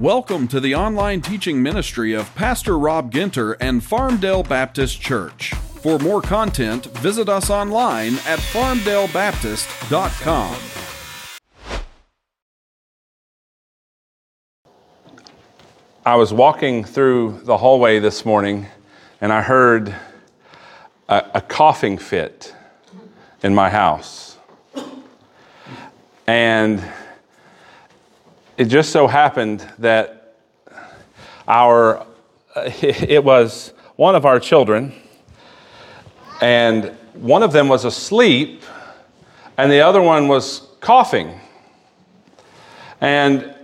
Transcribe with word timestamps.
Welcome 0.00 0.48
to 0.48 0.58
the 0.60 0.74
online 0.74 1.20
teaching 1.20 1.62
ministry 1.62 2.14
of 2.14 2.34
Pastor 2.34 2.76
Rob 2.78 3.12
Ginter 3.12 3.54
and 3.60 3.82
Farmdale 3.82 4.48
Baptist 4.48 4.98
Church. 4.98 5.52
For 5.52 5.98
more 5.98 6.22
content, 6.22 6.86
visit 6.86 7.28
us 7.28 7.50
online 7.50 8.14
at 8.26 8.38
farmdalebaptist.com. 8.38 10.56
I 16.06 16.16
was 16.16 16.32
walking 16.32 16.82
through 16.82 17.42
the 17.42 17.58
hallway 17.58 17.98
this 17.98 18.24
morning 18.24 18.68
and 19.20 19.30
I 19.30 19.42
heard 19.42 19.94
a, 21.10 21.26
a 21.34 21.42
coughing 21.42 21.98
fit 21.98 22.54
in 23.42 23.54
my 23.54 23.68
house. 23.68 24.38
And 26.26 26.82
it 28.60 28.68
just 28.68 28.92
so 28.92 29.06
happened 29.06 29.66
that 29.78 30.34
our 31.48 32.06
it 32.56 33.24
was 33.24 33.72
one 33.96 34.14
of 34.14 34.26
our 34.26 34.38
children 34.38 34.92
and 36.42 36.94
one 37.14 37.42
of 37.42 37.52
them 37.52 37.68
was 37.68 37.86
asleep 37.86 38.62
and 39.56 39.72
the 39.72 39.80
other 39.80 40.02
one 40.02 40.28
was 40.28 40.68
coughing. 40.80 41.40
And 43.00 43.54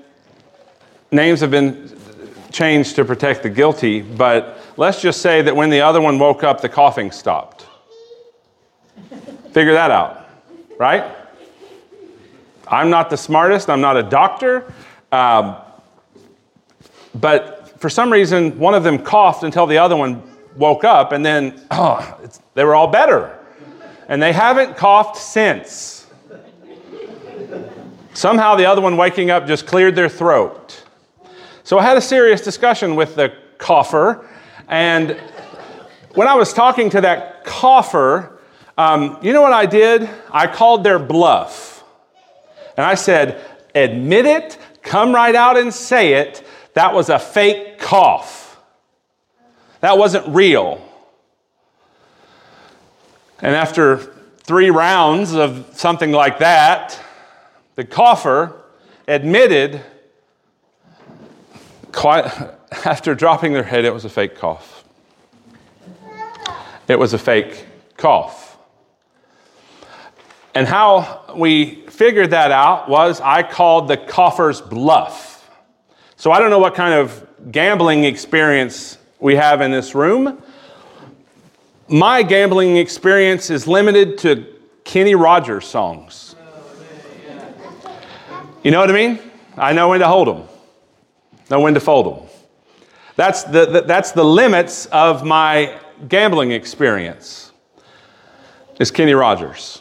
names 1.13 1.41
have 1.41 1.51
been 1.51 1.95
changed 2.51 2.97
to 2.97 3.05
protect 3.05 3.43
the 3.43 3.51
guilty 3.51 4.01
but 4.01 4.59
let's 4.79 5.02
just 5.02 5.21
say 5.21 5.43
that 5.43 5.55
when 5.55 5.69
the 5.69 5.83
other 5.83 6.01
one 6.01 6.19
woke 6.19 6.43
up 6.43 6.63
the 6.63 6.71
coughing 6.71 7.10
stopped. 7.10 7.66
Figure 9.52 9.74
that 9.74 9.91
out 9.91 10.27
right? 10.79 11.05
I'm 12.69 12.88
not 12.91 13.10
the 13.10 13.16
smartest 13.19 13.69
i'm 13.69 13.83
not 13.83 13.99
a 13.99 14.02
doctor 14.02 14.73
um, 15.16 15.56
but 17.15 17.80
for 17.80 17.88
some 17.88 18.13
reason, 18.13 18.59
one 18.59 18.74
of 18.74 18.85
them 18.85 18.99
coughed 18.99 19.45
until 19.45 19.66
the 19.66 19.79
other 19.79 19.96
one 19.96 20.23
woke 20.57 20.85
up, 20.85 21.13
and 21.13 21.24
then 21.24 21.59
oh, 21.71 22.21
they 22.52 22.65
were 22.65 22.74
all 22.74 22.88
better. 22.88 23.38
And 24.09 24.23
they 24.23 24.32
haven't 24.32 24.76
coughed 24.76 25.16
since. 25.16 26.07
Somehow 28.13 28.57
the 28.57 28.66
other 28.66 28.82
one 28.82 28.99
waking 28.99 29.30
up 29.30 29.46
just 29.46 29.66
cleared 29.66 29.96
their 29.96 30.09
throat. 30.10 30.85
So 31.65 31.79
I 31.79 31.82
had 31.82 31.96
a 31.96 32.02
serious 32.02 32.43
discussion 32.43 32.95
with 32.95 33.16
the 33.16 33.32
cougher, 33.57 34.29
and 34.69 35.13
when 36.15 36.29
I 36.29 36.35
was 36.35 36.52
talking 36.52 36.91
to 36.91 37.01
that 37.01 37.45
cougher, 37.45 38.38
um, 38.76 39.19
you 39.23 39.32
know 39.32 39.41
what 39.41 39.54
I 39.54 39.65
did? 39.65 40.09
I 40.30 40.46
called 40.46 40.85
their 40.85 40.98
bluff. 40.98 41.82
And 42.76 42.85
I 42.85 42.95
said, 42.95 43.43
Admit 43.74 44.24
it, 44.24 44.59
come 44.87 45.15
right 45.15 45.34
out 45.34 45.59
and 45.59 45.74
say 45.74 46.15
it. 46.15 46.46
That 46.74 46.95
was 46.95 47.10
a 47.10 47.18
fake 47.18 47.79
cough. 47.79 48.59
That 49.80 49.98
wasn't 49.98 50.26
real. 50.34 50.80
And 53.40 53.54
after 53.54 53.98
three 54.45 54.70
rounds 54.70 55.34
of 55.34 55.68
something 55.74 56.12
like 56.12 56.38
that, 56.38 56.98
the 57.74 57.84
cougher 57.84 58.62
admitted, 59.07 59.82
quite, 61.92 62.24
after 62.84 63.14
dropping 63.14 63.52
their 63.52 63.62
head, 63.62 63.84
it 63.84 63.92
was 63.92 64.04
a 64.04 64.10
fake 64.10 64.37
cough. 64.37 64.84
It 66.88 66.98
was 66.98 67.12
a 67.12 67.19
fake 67.19 67.66
cough. 67.97 68.56
And 70.54 70.66
how 70.66 71.34
we 71.37 71.85
figured 71.97 72.31
that 72.31 72.50
out 72.50 72.89
was 72.89 73.21
I 73.21 73.43
called 73.43 73.89
the 73.89 73.97
cougher's 73.97 74.61
bluff. 74.61 75.50
So 76.16 76.31
I 76.31 76.38
don't 76.38 76.50
know 76.50 76.59
what 76.59 76.75
kind 76.75 76.94
of 76.94 77.27
gambling 77.50 78.05
experience 78.05 78.99
we 79.19 79.34
have 79.37 79.61
in 79.62 79.71
this 79.71 79.94
room. 79.94 80.43
My 81.88 82.22
gambling 82.22 82.76
experience 82.76 83.48
is 83.48 83.66
limited 83.66 84.19
to 84.19 84.47
Kenny 84.84 85.15
Rogers 85.15 85.66
songs. 85.66 86.37
You 88.62 88.72
know 88.72 88.81
what 88.81 88.91
I 88.91 88.93
mean? 88.93 89.20
I 89.56 89.72
know 89.72 89.88
when 89.88 90.00
to 90.00 90.09
hold 90.09 90.28
them, 90.28 90.43
know 91.50 91.60
when 91.60 91.75
to 91.75 91.81
fold 91.81 92.06
them. 92.06 92.28
That's 93.15 93.44
the, 93.44 93.84
that's 93.87 94.12
the 94.12 94.25
limits 94.25 94.87
of 94.87 95.25
my 95.25 95.78
gambling 96.09 96.50
experience. 96.50 97.53
Is 98.78 98.91
Kenny 98.91 99.15
Rogers. 99.15 99.81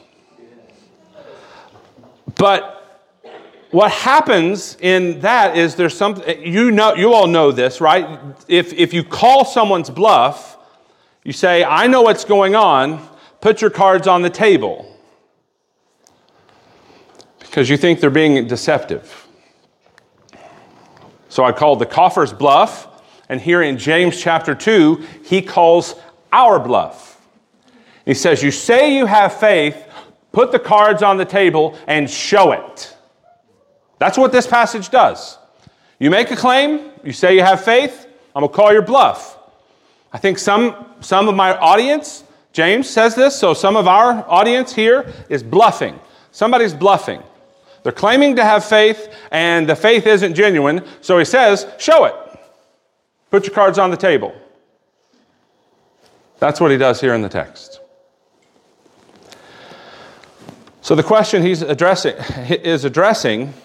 But 2.46 3.10
what 3.72 3.92
happens 3.92 4.78
in 4.80 5.22
that 5.22 5.58
is 5.58 5.74
there's 5.74 5.98
something, 5.98 6.46
you 6.46 6.70
know, 6.70 6.94
you 6.94 7.12
all 7.12 7.26
know 7.26 7.52
this, 7.52 7.82
right? 7.82 8.20
If, 8.48 8.72
if 8.74 8.94
you 8.94 9.04
call 9.04 9.46
someone's 9.46 9.90
bluff, 9.90 10.56
you 11.24 11.34
say, 11.34 11.64
I 11.64 11.88
know 11.88 12.04
what's 12.04 12.24
going 12.24 12.54
on, 12.54 13.04
put 13.42 13.62
your 13.62 13.72
cards 13.72 14.08
on 14.08 14.22
the 14.22 14.30
table. 14.30 14.96
Because 17.40 17.68
you 17.68 17.78
think 17.78 18.00
they're 18.00 18.12
being 18.12 18.46
deceptive. 18.46 19.28
So 21.30 21.44
I 21.44 21.52
called 21.52 21.80
the 21.80 21.88
cougher's 21.88 22.32
bluff, 22.32 22.88
and 23.28 23.42
here 23.42 23.64
in 23.64 23.80
James 23.80 24.22
chapter 24.22 24.54
2, 24.54 25.04
he 25.24 25.42
calls 25.42 25.96
our 26.32 26.60
bluff. 26.60 27.20
He 28.06 28.14
says, 28.14 28.44
You 28.44 28.52
say 28.52 28.96
you 28.96 29.08
have 29.08 29.34
faith, 29.40 29.85
put 30.36 30.52
the 30.52 30.60
cards 30.60 31.02
on 31.02 31.16
the 31.16 31.24
table 31.24 31.78
and 31.88 32.10
show 32.10 32.52
it. 32.52 32.94
That's 34.00 34.18
what 34.18 34.34
this 34.34 34.46
passage 34.46 34.90
does. 34.90 35.38
You 35.98 36.10
make 36.10 36.30
a 36.30 36.36
claim, 36.36 36.92
you 37.06 37.14
say 37.14 37.36
you 37.36 37.42
have 37.42 37.64
faith, 37.64 38.06
I'm 38.36 38.42
going 38.42 38.52
to 38.52 38.56
call 38.56 38.74
your 38.74 38.82
bluff. 38.82 39.38
I 40.12 40.18
think 40.18 40.38
some, 40.38 40.88
some 41.00 41.30
of 41.30 41.36
my 41.36 41.56
audience, 41.58 42.26
James 42.52 42.90
says 42.90 43.16
this, 43.16 43.34
so 43.34 43.54
some 43.54 43.78
of 43.78 43.88
our 43.88 44.30
audience 44.30 44.76
here 44.76 45.14
is 45.30 45.42
bluffing. 45.42 45.98
Somebody's 46.34 46.74
bluffing. 46.74 47.24
They're 47.84 47.94
claiming 47.94 48.36
to 48.36 48.44
have 48.44 48.66
faith, 48.66 49.16
and 49.32 49.70
the 49.70 49.76
faith 49.76 50.06
isn't 50.06 50.34
genuine, 50.34 50.84
so 51.00 51.18
he 51.18 51.24
says, 51.24 51.66
show 51.80 52.04
it. 52.04 52.16
Put 53.32 53.46
your 53.46 53.56
cards 53.56 53.80
on 53.80 53.90
the 53.90 53.98
table. 53.98 54.36
That's 56.40 56.60
what 56.60 56.72
he 56.72 56.78
does 56.78 57.00
here 57.00 57.14
in 57.14 57.22
the 57.22 57.30
text. 57.30 57.80
So 60.86 60.94
the 60.94 61.02
question 61.02 61.42
he's 61.42 61.64
addressing 61.64 62.14
is 62.48 62.86
addressing, 62.86 63.56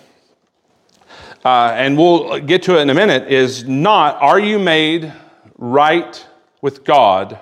uh, 1.45 1.75
and 1.77 1.99
we'll 1.99 2.41
get 2.41 2.63
to 2.63 2.79
it 2.79 2.81
in 2.81 2.89
a 2.89 2.95
minute, 2.95 3.31
is 3.31 3.65
not 3.65 4.17
are 4.23 4.41
you 4.41 4.59
made 4.59 5.13
right 5.59 6.27
with 6.63 6.83
God 6.83 7.39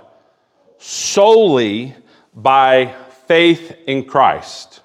solely 0.79 1.95
by 2.35 2.93
faith 3.29 3.73
in 3.87 4.05
Christ? 4.05 4.81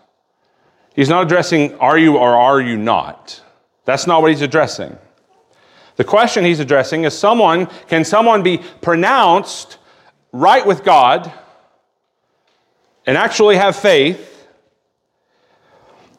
He's 0.94 1.10
not 1.10 1.26
addressing 1.26 1.74
are 1.80 1.98
you 1.98 2.18
or 2.18 2.38
are 2.38 2.62
you 2.62 2.78
not. 2.78 3.42
That's 3.86 4.06
not 4.06 4.22
what 4.22 4.30
he's 4.30 4.44
addressing. 4.44 4.96
The 5.96 6.04
question 6.04 6.46
he's 6.46 6.60
addressing 6.60 7.06
is 7.06 7.18
someone 7.18 7.66
can 7.88 8.06
someone 8.06 8.44
be 8.44 8.60
pronounced 8.60 9.80
right 10.32 10.64
with 10.64 10.84
God 10.84 11.34
and 13.08 13.18
actually 13.18 13.56
have 13.56 13.76
faith 13.76 14.30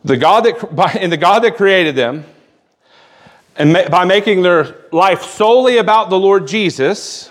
the 0.05 0.17
God 0.17 0.45
that, 0.45 0.75
by, 0.77 0.93
in 0.93 1.11
the 1.11 1.17
God 1.17 1.41
that 1.41 1.57
created 1.57 1.97
them, 1.97 2.25
and 3.57 3.73
ma- 3.73 3.89
by 3.89 4.05
making 4.05 4.43
their 4.43 4.77
life 4.93 5.23
solely 5.23 5.79
about 5.79 6.11
the 6.11 6.19
Lord 6.19 6.47
Jesus 6.47 7.31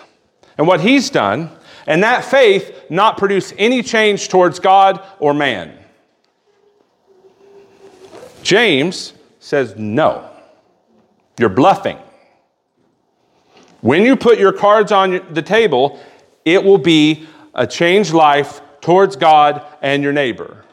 and 0.58 0.68
what 0.68 0.82
He's 0.82 1.10
done, 1.10 1.50
and 1.86 2.04
that 2.04 2.24
faith 2.24 2.86
not 2.90 3.18
produce 3.18 3.54
any 3.58 3.82
change 3.82 4.30
towards 4.30 4.60
God 4.60 5.04
or 5.20 5.34
man. 5.34 5.78
James 8.42 9.14
says, 9.40 9.76
no, 9.78 10.30
you're 11.38 11.50
bluffing. 11.50 11.98
When 13.82 14.04
you 14.04 14.16
put 14.16 14.40
your 14.40 14.54
cards 14.54 14.92
on 14.92 15.34
the 15.34 15.42
table, 15.42 16.00
it 16.46 16.64
will 16.64 16.78
be 16.78 17.28
a 17.54 17.68
changed 17.68 18.14
life 18.14 18.62
towards 18.80 19.16
God 19.16 19.66
and 19.82 20.04
your 20.04 20.14
neighbor. 20.14 20.64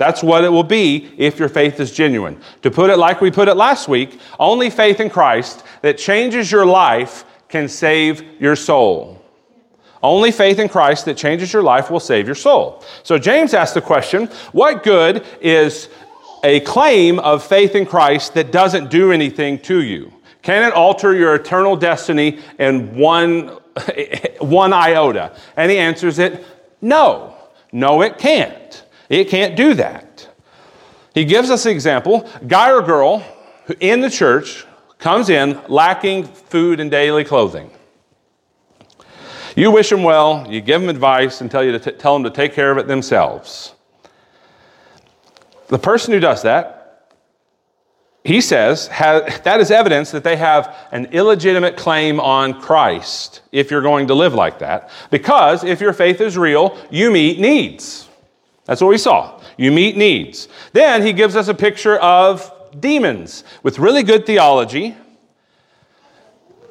That's 0.00 0.22
what 0.22 0.44
it 0.44 0.48
will 0.48 0.64
be 0.64 1.12
if 1.18 1.38
your 1.38 1.50
faith 1.50 1.78
is 1.78 1.92
genuine. 1.92 2.40
To 2.62 2.70
put 2.70 2.88
it 2.88 2.96
like 2.96 3.20
we 3.20 3.30
put 3.30 3.48
it 3.48 3.54
last 3.54 3.86
week, 3.86 4.18
only 4.38 4.70
faith 4.70 4.98
in 4.98 5.10
Christ 5.10 5.62
that 5.82 5.98
changes 5.98 6.50
your 6.50 6.64
life 6.64 7.26
can 7.50 7.68
save 7.68 8.24
your 8.40 8.56
soul. 8.56 9.22
Only 10.02 10.32
faith 10.32 10.58
in 10.58 10.70
Christ 10.70 11.04
that 11.04 11.18
changes 11.18 11.52
your 11.52 11.62
life 11.62 11.90
will 11.90 12.00
save 12.00 12.24
your 12.24 12.34
soul. 12.34 12.82
So 13.02 13.18
James 13.18 13.52
asked 13.52 13.74
the 13.74 13.82
question 13.82 14.28
what 14.52 14.84
good 14.84 15.22
is 15.42 15.90
a 16.42 16.60
claim 16.60 17.18
of 17.18 17.44
faith 17.44 17.74
in 17.74 17.84
Christ 17.84 18.32
that 18.32 18.50
doesn't 18.50 18.88
do 18.88 19.12
anything 19.12 19.58
to 19.58 19.82
you? 19.82 20.10
Can 20.40 20.66
it 20.66 20.72
alter 20.72 21.14
your 21.14 21.34
eternal 21.34 21.76
destiny 21.76 22.38
in 22.58 22.96
one, 22.96 23.48
one 24.38 24.72
iota? 24.72 25.36
And 25.58 25.70
he 25.70 25.76
answers 25.76 26.18
it 26.18 26.42
no. 26.80 27.36
No, 27.70 28.00
it 28.00 28.16
can't. 28.16 28.82
It 29.10 29.28
can't 29.28 29.54
do 29.56 29.74
that. 29.74 30.28
He 31.12 31.26
gives 31.26 31.50
us 31.50 31.66
an 31.66 31.72
example 31.72 32.26
guy 32.46 32.72
or 32.72 32.80
girl 32.80 33.22
in 33.78 34.00
the 34.00 34.08
church, 34.08 34.64
comes 34.98 35.28
in 35.28 35.60
lacking 35.68 36.24
food 36.24 36.80
and 36.80 36.90
daily 36.90 37.24
clothing. 37.24 37.70
You 39.54 39.70
wish 39.70 39.90
them 39.90 40.02
well, 40.02 40.46
you 40.48 40.62
give 40.62 40.80
them 40.80 40.88
advice, 40.88 41.42
and 41.42 41.50
tell, 41.50 41.62
you 41.62 41.72
to 41.72 41.78
t- 41.78 41.98
tell 41.98 42.14
them 42.14 42.24
to 42.24 42.30
take 42.30 42.54
care 42.54 42.70
of 42.70 42.78
it 42.78 42.86
themselves. 42.86 43.74
The 45.68 45.78
person 45.78 46.14
who 46.14 46.20
does 46.20 46.42
that 46.42 46.80
he 48.24 48.40
says 48.40 48.86
has, 48.88 49.40
that 49.40 49.60
is 49.60 49.70
evidence 49.70 50.10
that 50.10 50.24
they 50.24 50.36
have 50.36 50.76
an 50.92 51.06
illegitimate 51.06 51.76
claim 51.76 52.20
on 52.20 52.60
Christ 52.60 53.40
if 53.50 53.70
you're 53.70 53.80
going 53.82 54.08
to 54.08 54.14
live 54.14 54.34
like 54.34 54.58
that. 54.58 54.90
Because 55.10 55.64
if 55.64 55.80
your 55.80 55.94
faith 55.94 56.20
is 56.20 56.36
real, 56.36 56.76
you 56.90 57.10
meet 57.10 57.40
needs. 57.40 58.09
That's 58.70 58.80
what 58.80 58.88
we 58.88 58.98
saw. 58.98 59.42
You 59.56 59.72
meet 59.72 59.96
needs. 59.96 60.46
Then 60.72 61.02
he 61.02 61.12
gives 61.12 61.34
us 61.34 61.48
a 61.48 61.54
picture 61.54 61.96
of 61.96 62.52
demons 62.78 63.42
with 63.64 63.80
really 63.80 64.04
good 64.04 64.26
theology. 64.26 64.94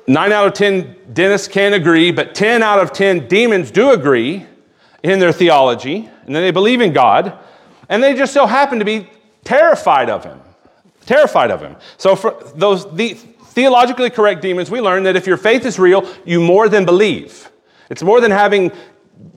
Nine 0.07 0.31
out 0.31 0.47
of 0.47 0.53
10 0.53 0.95
dentists 1.11 1.49
can't 1.49 1.75
agree, 1.75 2.11
but 2.11 2.33
10 2.33 2.63
out 2.63 2.79
of 2.79 2.93
10 2.93 3.27
demons 3.27 3.69
do 3.69 3.91
agree 3.91 4.45
in 5.03 5.19
their 5.19 5.33
theology, 5.33 6.09
and 6.25 6.33
then 6.33 6.41
they 6.41 6.51
believe 6.51 6.79
in 6.79 6.93
God, 6.93 7.37
and 7.89 8.01
they 8.01 8.15
just 8.15 8.33
so 8.33 8.45
happen 8.45 8.79
to 8.79 8.85
be 8.85 9.09
terrified 9.43 10.09
of 10.09 10.23
him 10.23 10.39
terrified 11.09 11.49
of 11.49 11.59
him. 11.59 11.75
So, 11.97 12.15
for 12.15 12.37
those 12.55 12.89
the 12.95 13.15
theologically 13.55 14.11
correct 14.11 14.43
demons, 14.43 14.69
we 14.69 14.79
learn 14.79 15.03
that 15.03 15.15
if 15.15 15.25
your 15.25 15.37
faith 15.37 15.65
is 15.65 15.79
real, 15.79 16.07
you 16.23 16.39
more 16.39 16.69
than 16.69 16.85
believe. 16.85 17.49
It's 17.89 18.03
more 18.03 18.21
than 18.21 18.29
having 18.29 18.71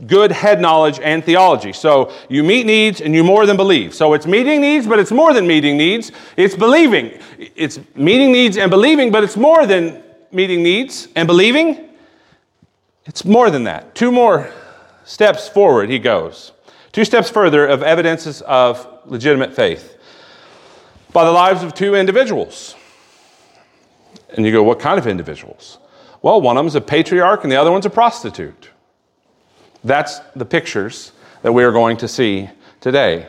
good 0.06 0.32
head 0.32 0.60
knowledge 0.60 1.00
and 1.00 1.24
theology. 1.24 1.72
So, 1.72 2.12
you 2.28 2.42
meet 2.42 2.66
needs 2.66 3.00
and 3.00 3.14
you 3.14 3.24
more 3.24 3.46
than 3.46 3.56
believe. 3.56 3.94
So, 3.94 4.14
it's 4.14 4.26
meeting 4.26 4.60
needs, 4.60 4.86
but 4.86 4.98
it's 4.98 5.12
more 5.12 5.32
than 5.32 5.46
meeting 5.46 5.76
needs. 5.76 6.12
It's 6.36 6.54
believing. 6.54 7.18
It's 7.38 7.78
meeting 7.94 8.32
needs 8.32 8.56
and 8.56 8.70
believing, 8.70 9.10
but 9.10 9.24
it's 9.24 9.36
more 9.36 9.66
than 9.66 10.02
meeting 10.30 10.62
needs 10.62 11.08
and 11.16 11.26
believing. 11.26 11.88
It's 13.04 13.24
more 13.24 13.50
than 13.50 13.64
that. 13.64 13.94
Two 13.94 14.12
more 14.12 14.52
steps 15.04 15.48
forward, 15.48 15.90
he 15.90 15.98
goes. 15.98 16.52
Two 16.92 17.04
steps 17.04 17.30
further 17.30 17.66
of 17.66 17.82
evidences 17.82 18.42
of 18.42 18.86
legitimate 19.06 19.54
faith 19.54 19.96
by 21.12 21.24
the 21.24 21.32
lives 21.32 21.62
of 21.62 21.74
two 21.74 21.94
individuals. 21.94 22.74
And 24.30 24.46
you 24.46 24.52
go, 24.52 24.62
what 24.62 24.78
kind 24.78 24.98
of 24.98 25.06
individuals? 25.06 25.78
Well, 26.22 26.40
one 26.40 26.56
of 26.56 26.60
them 26.60 26.68
is 26.68 26.74
a 26.74 26.80
patriarch 26.80 27.42
and 27.42 27.52
the 27.52 27.56
other 27.56 27.70
one's 27.70 27.86
a 27.86 27.90
prostitute. 27.90 28.70
That's 29.84 30.20
the 30.36 30.44
pictures 30.44 31.12
that 31.42 31.52
we 31.52 31.64
are 31.64 31.72
going 31.72 31.96
to 31.98 32.08
see 32.08 32.48
today. 32.80 33.26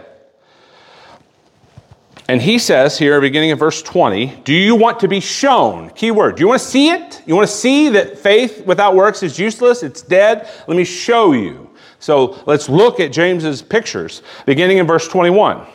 And 2.30 2.42
he 2.42 2.58
says 2.58 2.98
here, 2.98 3.20
beginning 3.20 3.52
of 3.52 3.60
verse 3.60 3.82
20, 3.82 4.42
do 4.44 4.54
you 4.54 4.76
want 4.76 5.02
to 5.02 5.08
be 5.08 5.20
shown? 5.20 5.90
Key 5.90 6.12
word. 6.12 6.36
Do 6.36 6.42
you 6.42 6.48
want 6.48 6.62
to 6.62 6.68
see 6.68 6.90
it? 6.90 7.22
You 7.26 7.36
want 7.36 7.50
to 7.50 7.54
see 7.54 7.90
that 7.90 8.18
faith 8.18 8.66
without 8.66 8.96
works 8.96 9.24
is 9.24 9.38
useless? 9.38 9.84
It's 9.84 10.02
dead? 10.02 10.48
Let 10.68 10.78
me 10.78 10.86
show 10.86 11.34
you. 11.34 11.70
So 12.00 12.42
let's 12.46 12.70
look 12.70 13.00
at 13.00 13.12
James's 13.12 13.62
pictures, 13.62 14.24
beginning 14.46 14.78
in 14.78 14.88
verse 14.88 15.08
21. 15.08 15.66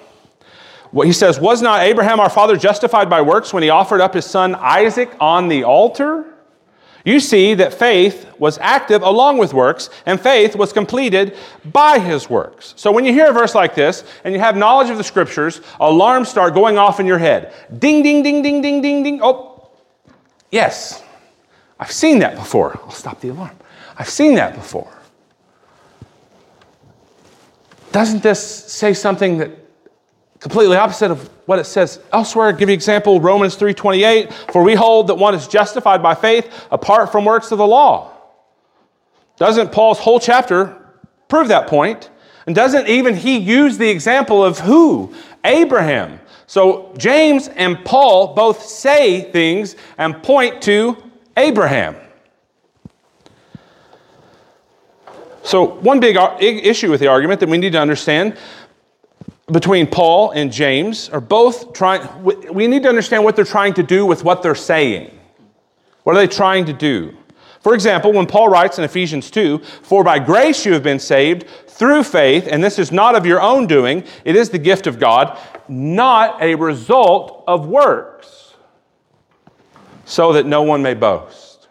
What 0.90 1.06
he 1.06 1.12
says, 1.12 1.38
Was 1.38 1.60
not 1.60 1.82
Abraham 1.82 2.18
our 2.18 2.30
father 2.30 2.56
justified 2.56 3.10
by 3.10 3.20
works 3.20 3.52
when 3.52 3.62
he 3.62 3.68
offered 3.68 4.00
up 4.00 4.14
his 4.14 4.24
son 4.24 4.54
Isaac 4.54 5.14
on 5.20 5.48
the 5.48 5.64
altar? 5.64 6.37
You 7.04 7.20
see 7.20 7.54
that 7.54 7.72
faith 7.72 8.26
was 8.38 8.58
active 8.58 9.02
along 9.02 9.38
with 9.38 9.54
works, 9.54 9.88
and 10.04 10.20
faith 10.20 10.56
was 10.56 10.72
completed 10.72 11.36
by 11.64 11.98
his 11.98 12.28
works. 12.28 12.74
So 12.76 12.92
when 12.92 13.04
you 13.04 13.12
hear 13.12 13.30
a 13.30 13.32
verse 13.32 13.54
like 13.54 13.74
this 13.74 14.04
and 14.24 14.34
you 14.34 14.40
have 14.40 14.56
knowledge 14.56 14.90
of 14.90 14.98
the 14.98 15.04
scriptures, 15.04 15.60
alarms 15.80 16.28
start 16.28 16.54
going 16.54 16.76
off 16.76 17.00
in 17.00 17.06
your 17.06 17.18
head. 17.18 17.52
Ding, 17.78 18.02
ding, 18.02 18.22
ding, 18.22 18.42
ding, 18.42 18.60
ding, 18.60 18.82
ding, 18.82 19.02
ding. 19.02 19.20
Oh, 19.22 19.70
yes, 20.50 21.02
I've 21.78 21.92
seen 21.92 22.18
that 22.18 22.34
before. 22.34 22.78
I'll 22.82 22.90
stop 22.90 23.20
the 23.20 23.28
alarm. 23.28 23.56
I've 23.96 24.08
seen 24.08 24.34
that 24.34 24.54
before. 24.54 24.92
Doesn't 27.92 28.22
this 28.22 28.40
say 28.40 28.92
something 28.92 29.38
that 29.38 29.50
completely 30.40 30.76
opposite 30.76 31.10
of 31.10 31.28
what 31.46 31.58
it 31.58 31.64
says 31.64 32.00
elsewhere. 32.12 32.48
I'll 32.48 32.52
give 32.52 32.68
you 32.68 32.74
example, 32.74 33.20
Romans 33.20 33.56
3:28, 33.56 34.32
for 34.52 34.62
we 34.62 34.74
hold 34.74 35.08
that 35.08 35.16
one 35.16 35.34
is 35.34 35.48
justified 35.48 36.02
by 36.02 36.14
faith 36.14 36.48
apart 36.70 37.10
from 37.10 37.24
works 37.24 37.50
of 37.50 37.58
the 37.58 37.66
law. 37.66 38.10
Doesn't 39.36 39.72
Paul's 39.72 39.98
whole 39.98 40.20
chapter 40.20 40.76
prove 41.28 41.48
that 41.48 41.66
point? 41.66 42.10
And 42.46 42.54
doesn't 42.54 42.88
even 42.88 43.14
he 43.14 43.36
use 43.36 43.76
the 43.78 43.90
example 43.90 44.42
of 44.44 44.60
who? 44.60 45.12
Abraham. 45.44 46.18
So 46.46 46.94
James 46.96 47.48
and 47.48 47.84
Paul 47.84 48.34
both 48.34 48.62
say 48.62 49.30
things 49.30 49.76
and 49.98 50.22
point 50.22 50.62
to 50.62 50.96
Abraham. 51.36 51.96
So, 55.48 55.64
one 55.64 55.98
big 55.98 56.18
issue 56.40 56.90
with 56.90 57.00
the 57.00 57.06
argument 57.06 57.40
that 57.40 57.48
we 57.48 57.56
need 57.56 57.72
to 57.72 57.80
understand 57.80 58.36
between 59.50 59.86
Paul 59.86 60.30
and 60.32 60.52
James 60.52 61.08
are 61.08 61.20
both 61.20 61.72
trying, 61.72 62.06
we 62.22 62.66
need 62.66 62.82
to 62.82 62.88
understand 62.88 63.24
what 63.24 63.36
they're 63.36 63.44
trying 63.44 63.74
to 63.74 63.82
do 63.82 64.04
with 64.04 64.24
what 64.24 64.42
they're 64.42 64.54
saying. 64.54 65.10
What 66.02 66.16
are 66.16 66.20
they 66.20 66.26
trying 66.26 66.66
to 66.66 66.72
do? 66.72 67.16
For 67.60 67.74
example, 67.74 68.12
when 68.12 68.26
Paul 68.26 68.48
writes 68.48 68.78
in 68.78 68.84
Ephesians 68.84 69.30
2, 69.30 69.58
For 69.58 70.04
by 70.04 70.18
grace 70.18 70.64
you 70.64 70.72
have 70.74 70.82
been 70.82 70.98
saved 70.98 71.46
through 71.66 72.04
faith, 72.04 72.46
and 72.50 72.62
this 72.62 72.78
is 72.78 72.92
not 72.92 73.14
of 73.14 73.26
your 73.26 73.40
own 73.40 73.66
doing, 73.66 74.04
it 74.24 74.36
is 74.36 74.50
the 74.50 74.58
gift 74.58 74.86
of 74.86 74.98
God, 74.98 75.38
not 75.68 76.40
a 76.42 76.54
result 76.54 77.44
of 77.46 77.66
works, 77.66 78.54
so 80.04 80.32
that 80.34 80.46
no 80.46 80.62
one 80.62 80.82
may 80.82 80.94
boast. 80.94 81.68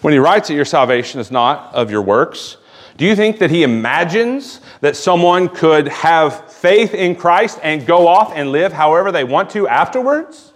When 0.00 0.12
he 0.12 0.18
writes 0.18 0.48
that 0.48 0.54
your 0.54 0.64
salvation 0.64 1.20
is 1.20 1.30
not 1.30 1.74
of 1.74 1.90
your 1.90 2.02
works, 2.02 2.56
do 3.00 3.06
you 3.06 3.16
think 3.16 3.38
that 3.38 3.50
he 3.50 3.62
imagines 3.62 4.60
that 4.82 4.94
someone 4.94 5.48
could 5.48 5.88
have 5.88 6.52
faith 6.52 6.92
in 6.92 7.16
Christ 7.16 7.58
and 7.62 7.86
go 7.86 8.06
off 8.06 8.30
and 8.34 8.52
live 8.52 8.74
however 8.74 9.10
they 9.10 9.24
want 9.24 9.48
to 9.52 9.66
afterwards? 9.66 10.52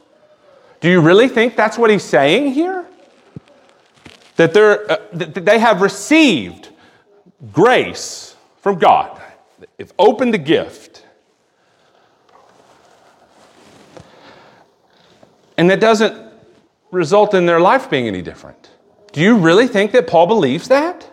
Do 0.81 0.91
you 0.91 1.01
really 1.01 1.27
think 1.27 1.57
that's 1.57 1.79
what 1.79 1.89
he's 1.89 2.03
saying 2.03 2.53
here? 2.53 2.85
That, 4.37 4.53
they're, 4.53 4.93
uh, 4.93 4.99
that 5.15 5.47
they 5.47 5.59
have 5.59 5.81
received 5.81 6.69
grace 7.51 8.37
from 8.61 8.79
God, 8.79 9.19
they've 9.79 9.95
opened 9.99 10.35
the 10.35 10.39
gift. 10.39 11.07
And 15.57 15.71
that 15.71 15.81
doesn't 15.81 16.31
result 16.91 17.33
in 17.33 17.47
their 17.47 17.61
life 17.61 17.89
being 17.89 18.07
any 18.07 18.21
different. 18.21 18.69
Do 19.13 19.23
you 19.23 19.39
really 19.39 19.67
think 19.67 19.93
that 19.93 20.07
Paul 20.07 20.27
believes 20.27 20.69
that? 20.69 21.11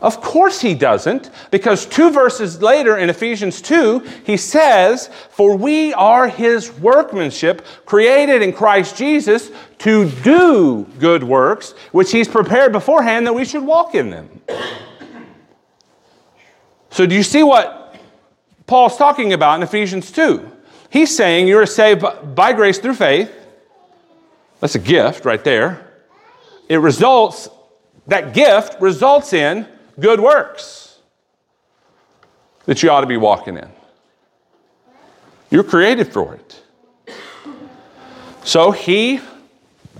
Of 0.00 0.20
course 0.20 0.60
he 0.60 0.74
doesn't, 0.74 1.30
because 1.50 1.84
two 1.84 2.10
verses 2.10 2.62
later 2.62 2.96
in 2.96 3.10
Ephesians 3.10 3.60
2, 3.60 3.98
he 4.24 4.36
says, 4.36 5.10
For 5.30 5.56
we 5.56 5.92
are 5.94 6.28
his 6.28 6.72
workmanship, 6.72 7.64
created 7.84 8.40
in 8.42 8.52
Christ 8.52 8.96
Jesus 8.96 9.50
to 9.78 10.08
do 10.22 10.84
good 11.00 11.24
works, 11.24 11.72
which 11.90 12.12
he's 12.12 12.28
prepared 12.28 12.70
beforehand 12.70 13.26
that 13.26 13.34
we 13.34 13.44
should 13.44 13.64
walk 13.64 13.96
in 13.96 14.10
them. 14.10 14.40
So, 16.90 17.04
do 17.04 17.14
you 17.14 17.24
see 17.24 17.42
what 17.42 17.96
Paul's 18.66 18.96
talking 18.96 19.32
about 19.32 19.56
in 19.56 19.62
Ephesians 19.62 20.12
2? 20.12 20.48
He's 20.90 21.14
saying 21.14 21.48
you're 21.48 21.66
saved 21.66 22.04
by 22.34 22.52
grace 22.52 22.78
through 22.78 22.94
faith. 22.94 23.32
That's 24.60 24.76
a 24.76 24.80
gift 24.80 25.24
right 25.24 25.42
there. 25.42 25.86
It 26.68 26.76
results, 26.76 27.48
that 28.06 28.32
gift 28.32 28.80
results 28.80 29.32
in 29.32 29.66
good 29.98 30.20
works 30.20 30.98
that 32.66 32.82
you 32.82 32.90
ought 32.90 33.00
to 33.00 33.06
be 33.06 33.16
walking 33.16 33.56
in. 33.56 33.68
You're 35.50 35.64
created 35.64 36.12
for 36.12 36.34
it. 36.34 36.62
So 38.44 38.70
he 38.70 39.20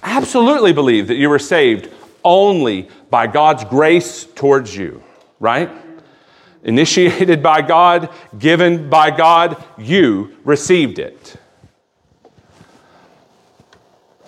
absolutely 0.02 0.72
believed 0.72 1.08
that 1.08 1.16
you 1.16 1.28
were 1.28 1.38
saved 1.38 1.90
only 2.24 2.88
by 3.10 3.26
God's 3.26 3.64
grace 3.64 4.24
towards 4.24 4.76
you, 4.76 5.02
right? 5.40 5.70
Initiated 6.64 7.42
by 7.42 7.62
God, 7.62 8.10
given 8.38 8.90
by 8.90 9.10
God, 9.10 9.62
you 9.78 10.36
received 10.44 10.98
it. 10.98 11.36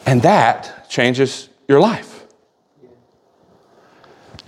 And 0.07 0.23
that 0.23 0.89
changes 0.89 1.49
your 1.69 1.81
life. 1.81 2.10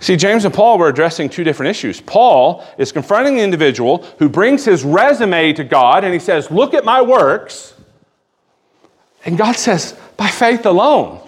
See, 0.03 0.17
James 0.17 0.45
and 0.45 0.53
Paul 0.53 0.79
were 0.79 0.89
addressing 0.89 1.29
two 1.29 1.45
different 1.45 1.71
issues. 1.71 2.01
Paul 2.01 2.67
is 2.77 2.91
confronting 2.91 3.37
the 3.37 3.43
individual 3.43 3.99
who 4.19 4.29
brings 4.29 4.65
his 4.65 4.83
resume 4.83 5.53
to 5.53 5.63
God 5.63 6.03
and 6.03 6.13
he 6.13 6.19
says, 6.19 6.51
Look 6.51 6.75
at 6.75 6.85
my 6.85 7.01
works. 7.01 7.75
And 9.25 9.39
God 9.39 9.57
says, 9.57 9.97
By 10.17 10.27
faith 10.27 10.67
alone. 10.67 11.21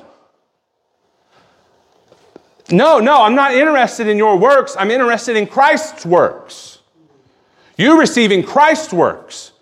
No, 2.70 2.98
no, 2.98 3.22
I'm 3.22 3.36
not 3.36 3.54
interested 3.54 4.08
in 4.08 4.18
your 4.18 4.36
works. 4.36 4.74
I'm 4.76 4.90
interested 4.90 5.36
in 5.36 5.46
Christ's 5.46 6.04
works. 6.04 6.80
You 7.78 7.98
receiving 7.98 8.42
Christ's 8.42 8.92
works. 8.92 9.52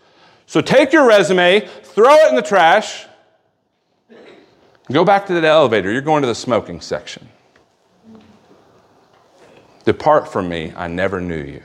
So 0.47 0.62
take 0.62 0.90
your 0.90 1.07
resume, 1.07 1.69
throw 1.83 2.14
it 2.14 2.31
in 2.31 2.37
the 2.37 2.42
trash, 2.42 3.07
Go 4.90 5.04
back 5.04 5.26
to 5.26 5.40
the 5.40 5.47
elevator. 5.47 5.90
You're 5.90 6.02
going 6.02 6.23
to 6.23 6.28
the 6.28 6.35
smoking 6.35 6.81
section. 6.81 7.28
Depart 9.85 10.31
from 10.33 10.49
me, 10.49 10.73
I 10.77 10.87
never 10.87 11.21
knew 11.21 11.43
you. 11.43 11.62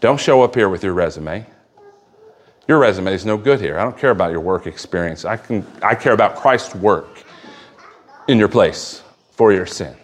Don't 0.00 0.20
show 0.20 0.42
up 0.42 0.54
here 0.54 0.68
with 0.68 0.84
your 0.84 0.92
resume. 0.92 1.46
Your 2.68 2.78
resume 2.78 3.14
is 3.14 3.24
no 3.24 3.36
good 3.36 3.60
here. 3.60 3.78
I 3.78 3.84
don't 3.84 3.96
care 3.96 4.10
about 4.10 4.32
your 4.32 4.40
work 4.40 4.66
experience. 4.66 5.24
I, 5.24 5.36
can, 5.36 5.64
I 5.82 5.94
care 5.94 6.12
about 6.12 6.36
Christ's 6.36 6.74
work 6.74 7.22
in 8.28 8.38
your 8.38 8.48
place 8.48 9.02
for 9.30 9.52
your 9.52 9.66
sin. 9.66 9.96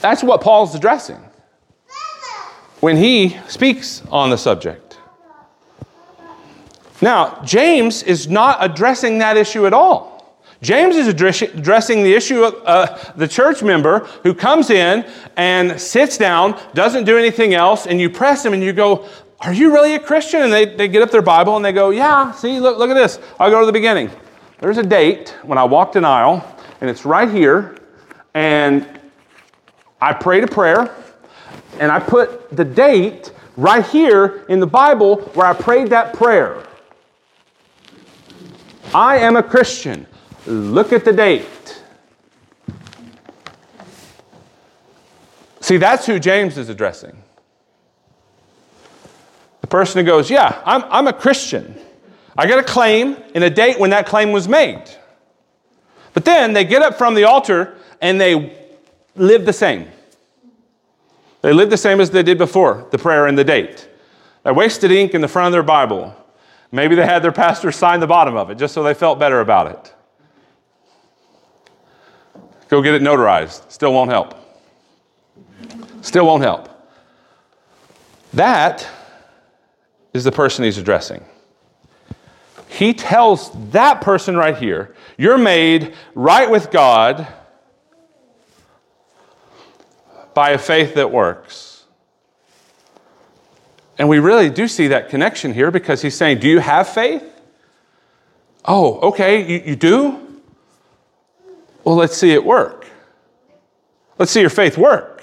That's 0.00 0.22
what 0.22 0.40
Paul's 0.40 0.74
addressing 0.74 1.22
when 2.80 2.96
he 2.96 3.38
speaks 3.48 4.02
on 4.10 4.30
the 4.30 4.36
subject. 4.36 4.98
Now, 7.00 7.40
James 7.44 8.02
is 8.02 8.28
not 8.28 8.58
addressing 8.60 9.18
that 9.18 9.36
issue 9.36 9.66
at 9.66 9.72
all. 9.72 10.13
James 10.64 10.96
is 10.96 11.06
addressing 11.06 12.02
the 12.02 12.14
issue 12.14 12.42
of 12.42 12.54
uh, 12.64 13.12
the 13.16 13.28
church 13.28 13.62
member 13.62 13.98
who 14.22 14.32
comes 14.32 14.70
in 14.70 15.04
and 15.36 15.78
sits 15.78 16.16
down, 16.16 16.58
doesn't 16.72 17.04
do 17.04 17.18
anything 17.18 17.52
else, 17.52 17.86
and 17.86 18.00
you 18.00 18.08
press 18.08 18.44
him 18.44 18.54
and 18.54 18.62
you 18.62 18.72
go, 18.72 19.06
Are 19.40 19.52
you 19.52 19.74
really 19.74 19.94
a 19.94 20.00
Christian? 20.00 20.40
And 20.40 20.50
they, 20.50 20.64
they 20.64 20.88
get 20.88 21.02
up 21.02 21.10
their 21.10 21.20
Bible 21.20 21.56
and 21.56 21.64
they 21.64 21.72
go, 21.72 21.90
Yeah, 21.90 22.32
see, 22.32 22.60
look, 22.60 22.78
look 22.78 22.88
at 22.88 22.94
this. 22.94 23.20
I'll 23.38 23.50
go 23.50 23.60
to 23.60 23.66
the 23.66 23.72
beginning. 23.72 24.10
There's 24.58 24.78
a 24.78 24.82
date 24.82 25.36
when 25.42 25.58
I 25.58 25.64
walked 25.64 25.96
an 25.96 26.06
aisle, 26.06 26.42
and 26.80 26.88
it's 26.88 27.04
right 27.04 27.30
here, 27.30 27.76
and 28.32 28.88
I 30.00 30.14
prayed 30.14 30.44
a 30.44 30.48
prayer, 30.48 30.96
and 31.78 31.92
I 31.92 32.00
put 32.00 32.56
the 32.56 32.64
date 32.64 33.32
right 33.58 33.84
here 33.84 34.46
in 34.48 34.60
the 34.60 34.66
Bible 34.66 35.16
where 35.34 35.46
I 35.46 35.52
prayed 35.52 35.88
that 35.88 36.14
prayer. 36.14 36.66
I 38.94 39.18
am 39.18 39.36
a 39.36 39.42
Christian. 39.42 40.06
Look 40.46 40.92
at 40.92 41.04
the 41.04 41.12
date. 41.12 41.82
See, 45.60 45.78
that's 45.78 46.04
who 46.04 46.18
James 46.18 46.58
is 46.58 46.68
addressing. 46.68 47.16
The 49.62 49.66
person 49.66 50.04
who 50.04 50.06
goes, 50.06 50.28
Yeah, 50.28 50.60
I'm, 50.66 50.84
I'm 50.90 51.06
a 51.06 51.12
Christian. 51.12 51.74
I 52.36 52.46
got 52.46 52.58
a 52.58 52.62
claim 52.62 53.16
and 53.34 53.42
a 53.42 53.50
date 53.50 53.78
when 53.78 53.90
that 53.90 54.06
claim 54.06 54.32
was 54.32 54.48
made. 54.48 54.84
But 56.12 56.24
then 56.24 56.52
they 56.52 56.64
get 56.64 56.82
up 56.82 56.98
from 56.98 57.14
the 57.14 57.24
altar 57.24 57.76
and 58.00 58.20
they 58.20 58.56
live 59.16 59.46
the 59.46 59.52
same. 59.52 59.88
They 61.40 61.52
live 61.52 61.70
the 61.70 61.76
same 61.76 62.00
as 62.00 62.10
they 62.10 62.22
did 62.22 62.38
before 62.38 62.86
the 62.90 62.98
prayer 62.98 63.26
and 63.26 63.38
the 63.38 63.44
date. 63.44 63.88
They 64.42 64.52
wasted 64.52 64.90
ink 64.90 65.14
in 65.14 65.20
the 65.20 65.28
front 65.28 65.46
of 65.46 65.52
their 65.52 65.62
Bible. 65.62 66.14
Maybe 66.72 66.94
they 66.94 67.06
had 67.06 67.22
their 67.22 67.32
pastor 67.32 67.72
sign 67.72 68.00
the 68.00 68.06
bottom 68.06 68.36
of 68.36 68.50
it 68.50 68.58
just 68.58 68.74
so 68.74 68.82
they 68.82 68.94
felt 68.94 69.18
better 69.18 69.40
about 69.40 69.68
it. 69.68 69.94
Go 72.68 72.82
get 72.82 72.94
it 72.94 73.02
notarized. 73.02 73.70
Still 73.70 73.92
won't 73.92 74.10
help. 74.10 74.34
Still 76.02 76.26
won't 76.26 76.42
help. 76.42 76.68
That 78.32 78.86
is 80.12 80.24
the 80.24 80.32
person 80.32 80.64
he's 80.64 80.78
addressing. 80.78 81.24
He 82.68 82.92
tells 82.92 83.50
that 83.70 84.00
person 84.00 84.36
right 84.36 84.56
here, 84.56 84.94
you're 85.16 85.38
made 85.38 85.94
right 86.14 86.50
with 86.50 86.70
God 86.70 87.26
by 90.34 90.50
a 90.50 90.58
faith 90.58 90.94
that 90.94 91.12
works. 91.12 91.84
And 93.96 94.08
we 94.08 94.18
really 94.18 94.50
do 94.50 94.66
see 94.66 94.88
that 94.88 95.08
connection 95.08 95.54
here 95.54 95.70
because 95.70 96.02
he's 96.02 96.16
saying, 96.16 96.40
Do 96.40 96.48
you 96.48 96.58
have 96.58 96.88
faith? 96.88 97.22
Oh, 98.64 98.98
okay, 99.10 99.46
you, 99.46 99.62
you 99.66 99.76
do? 99.76 100.23
Well, 101.84 101.96
let's 101.96 102.16
see 102.16 102.32
it 102.32 102.44
work. 102.44 102.86
Let's 104.18 104.32
see 104.32 104.40
your 104.40 104.50
faith 104.50 104.78
work. 104.78 105.22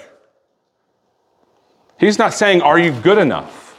He's 1.98 2.18
not 2.18 2.34
saying, 2.34 2.62
Are 2.62 2.78
you 2.78 2.92
good 2.92 3.18
enough? 3.18 3.76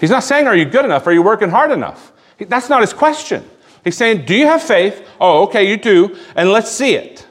He's 0.00 0.10
not 0.10 0.24
saying, 0.24 0.46
Are 0.46 0.56
you 0.56 0.64
good 0.64 0.84
enough? 0.84 1.06
Are 1.06 1.12
you 1.12 1.22
working 1.22 1.50
hard 1.50 1.70
enough? 1.70 2.12
That's 2.38 2.68
not 2.68 2.82
his 2.82 2.92
question. 2.92 3.48
He's 3.84 3.96
saying, 3.96 4.26
Do 4.26 4.34
you 4.34 4.46
have 4.46 4.62
faith? 4.62 5.06
Oh, 5.20 5.44
okay, 5.44 5.68
you 5.68 5.76
do. 5.76 6.16
And 6.34 6.50
let's 6.50 6.70
see 6.70 6.94
it. 6.94 7.26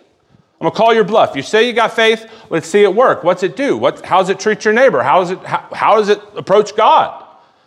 I'm 0.59 0.65
gonna 0.65 0.75
call 0.75 0.93
your 0.93 1.03
bluff. 1.03 1.35
You 1.35 1.41
say 1.41 1.67
you 1.67 1.73
got 1.73 1.93
faith, 1.93 2.29
let's 2.49 2.67
see 2.67 2.83
it 2.83 2.95
work. 2.95 3.23
What's 3.23 3.43
it 3.43 3.55
do? 3.55 3.77
What, 3.77 4.05
how 4.05 4.19
does 4.19 4.29
it 4.29 4.39
treat 4.39 4.63
your 4.63 4.73
neighbor? 4.73 5.03
How, 5.03 5.21
is 5.21 5.31
it, 5.31 5.39
how, 5.43 5.67
how 5.73 5.97
does 5.97 6.09
it 6.09 6.21
approach 6.35 6.75
God? 6.75 7.23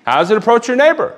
How 0.06 0.16
does 0.16 0.30
it 0.30 0.38
approach 0.38 0.68
your 0.68 0.76
neighbor? 0.76 1.14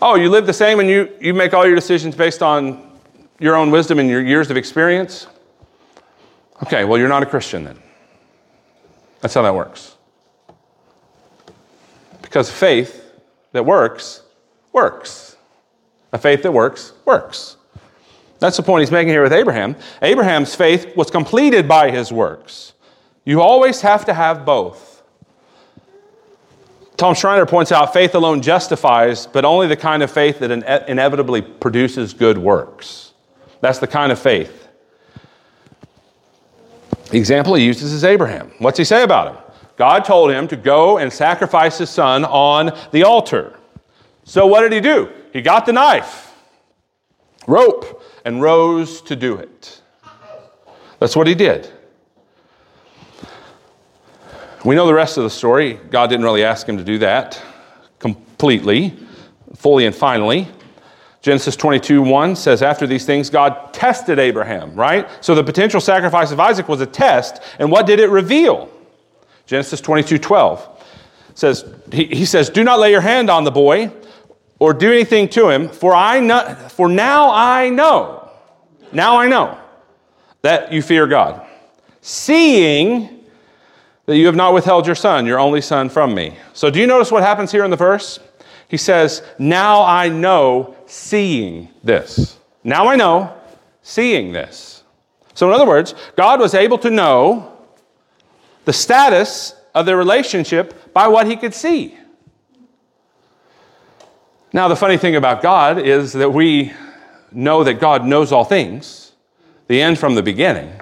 Oh, 0.00 0.14
you 0.14 0.30
live 0.30 0.46
the 0.46 0.54
same 0.54 0.80
and 0.80 0.88
you, 0.88 1.10
you 1.20 1.34
make 1.34 1.52
all 1.52 1.66
your 1.66 1.74
decisions 1.74 2.16
based 2.16 2.42
on 2.42 2.93
your 3.38 3.56
own 3.56 3.70
wisdom 3.70 3.98
and 3.98 4.08
your 4.08 4.22
years 4.22 4.50
of 4.50 4.56
experience? 4.56 5.26
Okay, 6.62 6.84
well, 6.84 6.98
you're 6.98 7.08
not 7.08 7.22
a 7.22 7.26
Christian 7.26 7.64
then. 7.64 7.78
That's 9.20 9.34
how 9.34 9.42
that 9.42 9.54
works. 9.54 9.96
Because 12.22 12.50
faith 12.50 13.12
that 13.52 13.64
works, 13.64 14.22
works. 14.72 15.36
A 16.12 16.18
faith 16.18 16.42
that 16.42 16.52
works, 16.52 16.92
works. 17.04 17.56
That's 18.38 18.56
the 18.56 18.62
point 18.62 18.82
he's 18.82 18.90
making 18.90 19.12
here 19.12 19.22
with 19.22 19.32
Abraham. 19.32 19.76
Abraham's 20.02 20.54
faith 20.54 20.94
was 20.96 21.10
completed 21.10 21.66
by 21.66 21.90
his 21.90 22.12
works. 22.12 22.72
You 23.24 23.40
always 23.40 23.80
have 23.80 24.04
to 24.04 24.14
have 24.14 24.44
both. 24.44 25.02
Tom 26.96 27.14
Schreiner 27.14 27.46
points 27.46 27.72
out 27.72 27.92
faith 27.92 28.14
alone 28.14 28.42
justifies, 28.42 29.26
but 29.26 29.44
only 29.44 29.66
the 29.66 29.76
kind 29.76 30.02
of 30.02 30.10
faith 30.10 30.38
that 30.40 30.50
inevitably 30.88 31.40
produces 31.40 32.12
good 32.12 32.38
works. 32.38 33.13
That's 33.60 33.78
the 33.78 33.86
kind 33.86 34.12
of 34.12 34.18
faith. 34.18 34.68
The 37.10 37.18
example 37.18 37.54
he 37.54 37.64
uses 37.64 37.92
is 37.92 38.04
Abraham. 38.04 38.52
What's 38.58 38.78
he 38.78 38.84
say 38.84 39.02
about 39.02 39.34
him? 39.34 39.42
God 39.76 40.04
told 40.04 40.30
him 40.30 40.48
to 40.48 40.56
go 40.56 40.98
and 40.98 41.12
sacrifice 41.12 41.78
his 41.78 41.90
son 41.90 42.24
on 42.24 42.76
the 42.92 43.02
altar. 43.02 43.58
So 44.24 44.46
what 44.46 44.62
did 44.62 44.72
he 44.72 44.80
do? 44.80 45.10
He 45.32 45.42
got 45.42 45.66
the 45.66 45.72
knife, 45.72 46.32
rope, 47.46 48.02
and 48.24 48.40
rose 48.40 49.02
to 49.02 49.16
do 49.16 49.36
it. 49.36 49.80
That's 50.98 51.16
what 51.16 51.26
he 51.26 51.34
did. 51.34 51.68
We 54.64 54.74
know 54.74 54.86
the 54.86 54.94
rest 54.94 55.18
of 55.18 55.24
the 55.24 55.30
story. 55.30 55.74
God 55.90 56.08
didn't 56.08 56.24
really 56.24 56.42
ask 56.42 56.66
him 56.66 56.78
to 56.78 56.84
do 56.84 56.98
that 56.98 57.40
completely, 57.98 58.96
fully, 59.56 59.84
and 59.84 59.94
finally. 59.94 60.48
Genesis 61.24 61.56
22 61.56 62.02
1 62.02 62.36
says, 62.36 62.60
After 62.60 62.86
these 62.86 63.06
things, 63.06 63.30
God 63.30 63.72
tested 63.72 64.18
Abraham, 64.18 64.74
right? 64.74 65.08
So 65.22 65.34
the 65.34 65.42
potential 65.42 65.80
sacrifice 65.80 66.30
of 66.32 66.38
Isaac 66.38 66.68
was 66.68 66.82
a 66.82 66.86
test. 66.86 67.40
And 67.58 67.70
what 67.70 67.86
did 67.86 67.98
it 67.98 68.10
reveal? 68.10 68.70
Genesis 69.46 69.80
22 69.80 70.18
12 70.18 70.84
says, 71.32 71.64
he, 71.90 72.04
he 72.04 72.26
says, 72.26 72.50
Do 72.50 72.62
not 72.62 72.78
lay 72.78 72.90
your 72.90 73.00
hand 73.00 73.30
on 73.30 73.44
the 73.44 73.50
boy 73.50 73.90
or 74.58 74.74
do 74.74 74.92
anything 74.92 75.30
to 75.30 75.48
him, 75.48 75.70
for 75.70 75.94
I 75.94 76.20
know, 76.20 76.54
for 76.68 76.90
now 76.90 77.30
I 77.30 77.70
know, 77.70 78.30
now 78.92 79.16
I 79.16 79.26
know 79.26 79.58
that 80.42 80.74
you 80.74 80.82
fear 80.82 81.06
God, 81.06 81.46
seeing 82.02 83.24
that 84.04 84.18
you 84.18 84.26
have 84.26 84.36
not 84.36 84.52
withheld 84.52 84.84
your 84.84 84.94
son, 84.94 85.24
your 85.24 85.40
only 85.40 85.62
son, 85.62 85.88
from 85.88 86.14
me. 86.14 86.36
So 86.52 86.68
do 86.68 86.78
you 86.78 86.86
notice 86.86 87.10
what 87.10 87.22
happens 87.22 87.50
here 87.50 87.64
in 87.64 87.70
the 87.70 87.78
verse? 87.78 88.20
He 88.68 88.76
says, 88.76 89.22
Now 89.38 89.82
I 89.82 90.08
know, 90.08 90.76
seeing 90.86 91.68
this. 91.82 92.38
Now 92.62 92.88
I 92.88 92.96
know, 92.96 93.34
seeing 93.82 94.32
this. 94.32 94.82
So, 95.34 95.48
in 95.48 95.54
other 95.54 95.66
words, 95.66 95.94
God 96.16 96.40
was 96.40 96.54
able 96.54 96.78
to 96.78 96.90
know 96.90 97.52
the 98.64 98.72
status 98.72 99.54
of 99.74 99.86
their 99.86 99.96
relationship 99.96 100.92
by 100.94 101.08
what 101.08 101.26
he 101.26 101.36
could 101.36 101.54
see. 101.54 101.96
Now, 104.52 104.68
the 104.68 104.76
funny 104.76 104.96
thing 104.96 105.16
about 105.16 105.42
God 105.42 105.78
is 105.78 106.12
that 106.12 106.32
we 106.32 106.72
know 107.32 107.64
that 107.64 107.74
God 107.74 108.06
knows 108.06 108.30
all 108.30 108.44
things, 108.44 109.12
the 109.66 109.82
end 109.82 109.98
from 109.98 110.14
the 110.14 110.22
beginning. 110.22 110.72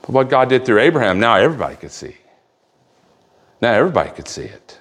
But 0.00 0.10
what 0.10 0.30
God 0.30 0.48
did 0.48 0.64
through 0.64 0.80
Abraham, 0.80 1.20
now 1.20 1.36
everybody 1.36 1.76
could 1.76 1.92
see. 1.92 2.16
Now 3.62 3.72
everybody 3.74 4.10
could 4.10 4.26
see 4.26 4.42
it. 4.42 4.78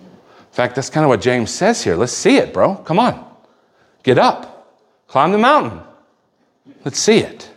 In 0.00 0.52
fact, 0.52 0.74
that's 0.74 0.88
kind 0.88 1.04
of 1.04 1.08
what 1.10 1.20
James 1.20 1.50
says 1.50 1.84
here. 1.84 1.94
Let's 1.94 2.14
see 2.14 2.38
it, 2.38 2.54
bro. 2.54 2.76
Come 2.76 2.98
on. 2.98 3.22
Get 4.02 4.16
up. 4.16 4.72
Climb 5.06 5.30
the 5.30 5.38
mountain. 5.38 5.82
Let's 6.86 6.98
see 6.98 7.18
it. 7.18 7.50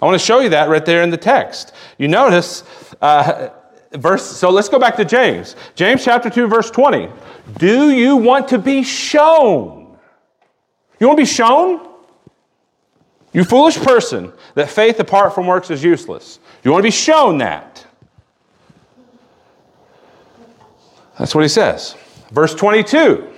I 0.00 0.06
want 0.06 0.14
to 0.14 0.24
show 0.24 0.38
you 0.38 0.50
that 0.50 0.68
right 0.68 0.86
there 0.86 1.02
in 1.02 1.10
the 1.10 1.16
text. 1.16 1.74
You 1.98 2.06
notice 2.06 2.62
uh, 3.02 3.48
verse, 3.92 4.24
so 4.24 4.48
let's 4.50 4.68
go 4.68 4.78
back 4.78 4.94
to 4.96 5.04
James. 5.04 5.56
James 5.74 6.04
chapter 6.04 6.30
2, 6.30 6.46
verse 6.46 6.70
20. 6.70 7.08
Do 7.58 7.90
you 7.90 8.16
want 8.16 8.46
to 8.48 8.58
be 8.58 8.84
shown? 8.84 9.98
You 11.00 11.08
want 11.08 11.18
to 11.18 11.22
be 11.22 11.26
shown? 11.26 11.88
You 13.32 13.42
foolish 13.42 13.76
person, 13.76 14.32
that 14.54 14.70
faith 14.70 15.00
apart 15.00 15.34
from 15.34 15.48
works 15.48 15.70
is 15.70 15.82
useless. 15.82 16.38
You 16.62 16.70
want 16.70 16.82
to 16.82 16.86
be 16.86 16.92
shown 16.92 17.38
that. 17.38 17.87
That's 21.18 21.34
what 21.34 21.42
he 21.42 21.48
says. 21.48 21.96
Verse 22.30 22.54
22 22.54 23.28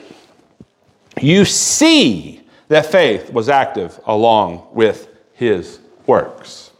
You 1.21 1.45
see 1.45 2.43
that 2.69 2.87
faith 2.87 3.33
was 3.33 3.49
active 3.49 3.99
along 4.07 4.69
with 4.73 5.09
his 5.33 5.81
works. 6.07 6.71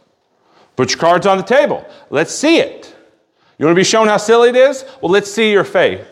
Put 0.75 0.91
your 0.91 0.99
cards 0.99 1.25
on 1.25 1.37
the 1.37 1.43
table. 1.43 1.85
Let's 2.09 2.33
see 2.33 2.57
it. 2.57 2.95
You 3.57 3.65
want 3.65 3.75
to 3.75 3.79
be 3.79 3.83
shown 3.83 4.07
how 4.07 4.17
silly 4.17 4.49
it 4.49 4.55
is? 4.55 4.85
Well, 5.01 5.11
let's 5.11 5.31
see 5.31 5.51
your 5.51 5.63
faith. 5.63 6.07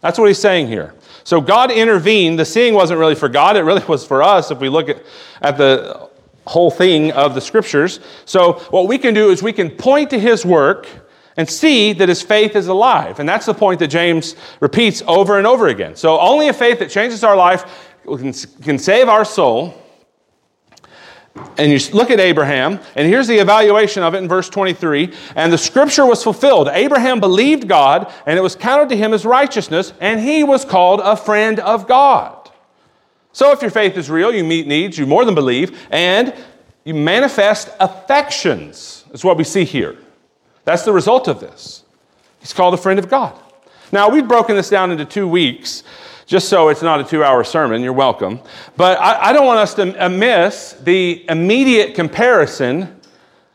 That's 0.00 0.18
what 0.18 0.26
he's 0.26 0.38
saying 0.38 0.66
here. 0.66 0.94
So 1.24 1.40
God 1.40 1.70
intervened. 1.70 2.38
The 2.38 2.44
seeing 2.44 2.74
wasn't 2.74 2.98
really 2.98 3.14
for 3.14 3.28
God, 3.28 3.56
it 3.56 3.62
really 3.62 3.84
was 3.86 4.04
for 4.04 4.22
us 4.22 4.50
if 4.50 4.58
we 4.58 4.68
look 4.68 4.88
at, 4.88 5.02
at 5.40 5.56
the 5.56 6.10
whole 6.46 6.70
thing 6.70 7.12
of 7.12 7.34
the 7.34 7.40
scriptures. 7.40 8.00
So 8.24 8.54
what 8.70 8.88
we 8.88 8.98
can 8.98 9.14
do 9.14 9.30
is 9.30 9.42
we 9.42 9.52
can 9.52 9.70
point 9.70 10.10
to 10.10 10.18
his 10.18 10.44
work 10.44 10.88
and 11.36 11.48
see 11.48 11.92
that 11.94 12.08
his 12.08 12.22
faith 12.22 12.56
is 12.56 12.68
alive. 12.68 13.20
And 13.20 13.28
that's 13.28 13.46
the 13.46 13.54
point 13.54 13.78
that 13.80 13.88
James 13.88 14.36
repeats 14.60 15.02
over 15.06 15.38
and 15.38 15.46
over 15.46 15.68
again. 15.68 15.96
So 15.96 16.18
only 16.18 16.48
a 16.48 16.52
faith 16.52 16.78
that 16.80 16.90
changes 16.90 17.24
our 17.24 17.36
life 17.36 17.64
can, 18.04 18.32
can 18.32 18.78
save 18.78 19.08
our 19.08 19.24
soul. 19.24 19.78
And 21.56 21.72
you 21.72 21.78
look 21.94 22.10
at 22.10 22.20
Abraham, 22.20 22.78
and 22.94 23.08
here's 23.08 23.26
the 23.26 23.38
evaluation 23.38 24.02
of 24.02 24.14
it 24.14 24.18
in 24.18 24.28
verse 24.28 24.50
23. 24.50 25.14
And 25.34 25.50
the 25.50 25.56
scripture 25.56 26.04
was 26.04 26.22
fulfilled. 26.22 26.68
Abraham 26.70 27.20
believed 27.20 27.66
God, 27.66 28.12
and 28.26 28.38
it 28.38 28.42
was 28.42 28.54
counted 28.54 28.90
to 28.90 28.96
him 28.96 29.14
as 29.14 29.24
righteousness, 29.24 29.94
and 30.00 30.20
he 30.20 30.44
was 30.44 30.66
called 30.66 31.00
a 31.00 31.16
friend 31.16 31.58
of 31.60 31.88
God. 31.88 32.50
So 33.32 33.50
if 33.52 33.62
your 33.62 33.70
faith 33.70 33.96
is 33.96 34.10
real, 34.10 34.34
you 34.34 34.44
meet 34.44 34.66
needs, 34.66 34.98
you 34.98 35.06
more 35.06 35.24
than 35.24 35.34
believe, 35.34 35.86
and 35.90 36.34
you 36.84 36.92
manifest 36.92 37.70
affections, 37.80 39.06
is 39.12 39.24
what 39.24 39.38
we 39.38 39.44
see 39.44 39.64
here. 39.64 39.96
That's 40.64 40.84
the 40.84 40.92
result 40.92 41.28
of 41.28 41.40
this. 41.40 41.84
He's 42.40 42.52
called 42.52 42.74
a 42.74 42.76
friend 42.76 42.98
of 42.98 43.08
God. 43.08 43.38
Now, 43.92 44.08
we've 44.08 44.26
broken 44.26 44.56
this 44.56 44.70
down 44.70 44.90
into 44.90 45.04
two 45.04 45.28
weeks, 45.28 45.82
just 46.26 46.48
so 46.48 46.68
it's 46.68 46.82
not 46.82 47.00
a 47.00 47.04
two 47.04 47.22
hour 47.22 47.44
sermon. 47.44 47.82
You're 47.82 47.92
welcome. 47.92 48.40
But 48.76 48.98
I, 48.98 49.30
I 49.30 49.32
don't 49.32 49.46
want 49.46 49.60
us 49.60 49.74
to 49.74 50.08
miss 50.08 50.72
the 50.82 51.24
immediate 51.28 51.94
comparison 51.94 53.00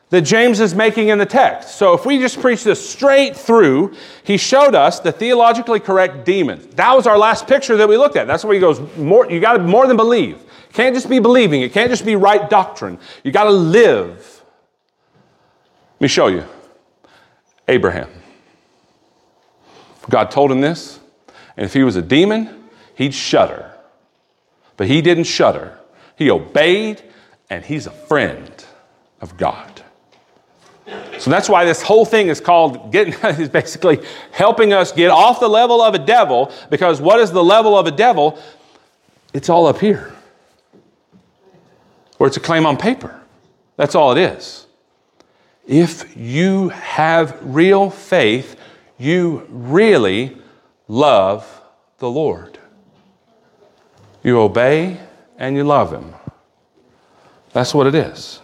that 0.10 0.22
James 0.22 0.62
is 0.62 0.74
making 0.74 1.10
in 1.10 1.18
the 1.18 1.26
text. 1.26 1.76
So 1.76 1.94
if 1.94 2.06
we 2.06 2.18
just 2.20 2.40
preach 2.40 2.64
this 2.64 2.88
straight 2.88 3.36
through, 3.36 3.94
he 4.24 4.38
showed 4.38 4.74
us 4.74 5.02
the 5.02 5.12
theologically 5.12 5.82
correct 5.82 6.24
demons. 6.24 6.68
That 6.76 6.94
was 6.94 7.08
our 7.08 7.18
last 7.18 7.46
picture 7.46 7.76
that 7.76 7.90
we 7.90 7.98
looked 7.98 8.16
at. 8.16 8.26
That's 8.26 8.46
where 8.46 8.54
he 8.54 8.60
goes, 8.60 8.80
more, 8.96 9.30
you 9.30 9.42
got 9.42 9.58
to 9.58 9.64
more 9.64 9.86
than 9.86 9.98
believe. 9.98 10.42
Can't 10.72 10.96
just 10.96 11.10
be 11.10 11.20
believing. 11.20 11.62
It 11.62 11.74
can't 11.74 11.90
just 11.90 12.06
be 12.06 12.16
right 12.16 12.50
doctrine. 12.50 13.00
You 13.24 13.32
got 13.32 13.46
to 13.46 13.52
live. 13.52 14.44
Let 15.96 16.02
me 16.02 16.08
show 16.08 16.28
you. 16.28 16.46
Abraham. 17.68 18.10
God 20.10 20.32
told 20.32 20.52
him 20.52 20.62
this, 20.62 21.00
and 21.56 21.66
if 21.66 21.74
he 21.74 21.84
was 21.84 21.96
a 21.96 22.02
demon, 22.02 22.70
he'd 22.96 23.14
shudder. 23.14 23.74
But 24.78 24.88
he 24.88 25.02
didn't 25.02 25.26
shudder. 25.26 25.78
He 26.16 26.30
obeyed, 26.32 27.02
and 27.50 27.66
he's 27.66 27.88
a 27.88 27.92
friend 27.92 28.66
of 29.20 29.38
God. 29.38 29.84
So 31.18 31.30
that's 31.30 31.50
why 31.50 31.66
this 31.66 31.82
whole 31.82 32.06
thing 32.06 32.28
is 32.28 32.40
called 32.40 32.92
getting 32.92 33.14
is 33.42 33.50
basically 33.50 34.00
helping 34.32 34.72
us 34.72 34.92
get 34.92 35.10
off 35.10 35.40
the 35.40 35.50
level 35.50 35.82
of 35.82 35.94
a 35.96 36.00
devil 36.00 36.52
because 36.70 37.02
what 37.02 37.20
is 37.20 37.32
the 37.32 37.44
level 37.44 37.78
of 37.78 37.88
a 37.88 37.92
devil? 37.92 38.40
It's 39.34 39.50
all 39.50 39.68
up 39.68 39.80
here. 39.80 40.14
Or 42.20 42.28
it's 42.28 42.38
a 42.38 42.40
claim 42.40 42.66
on 42.66 42.78
paper. 42.78 43.20
That's 43.76 43.96
all 43.96 44.12
it 44.12 44.18
is. 44.18 44.67
If 45.68 46.16
you 46.16 46.70
have 46.70 47.38
real 47.42 47.90
faith, 47.90 48.56
you 48.98 49.46
really 49.50 50.38
love 50.88 51.62
the 52.00 52.10
Lord. 52.10 52.58
You 54.24 54.40
obey 54.40 55.00
and 55.38 55.56
you 55.56 55.64
love 55.64 55.92
Him. 55.92 56.16
That's 57.52 57.74
what 57.74 57.86
it 57.86 57.96
is. 57.96 58.40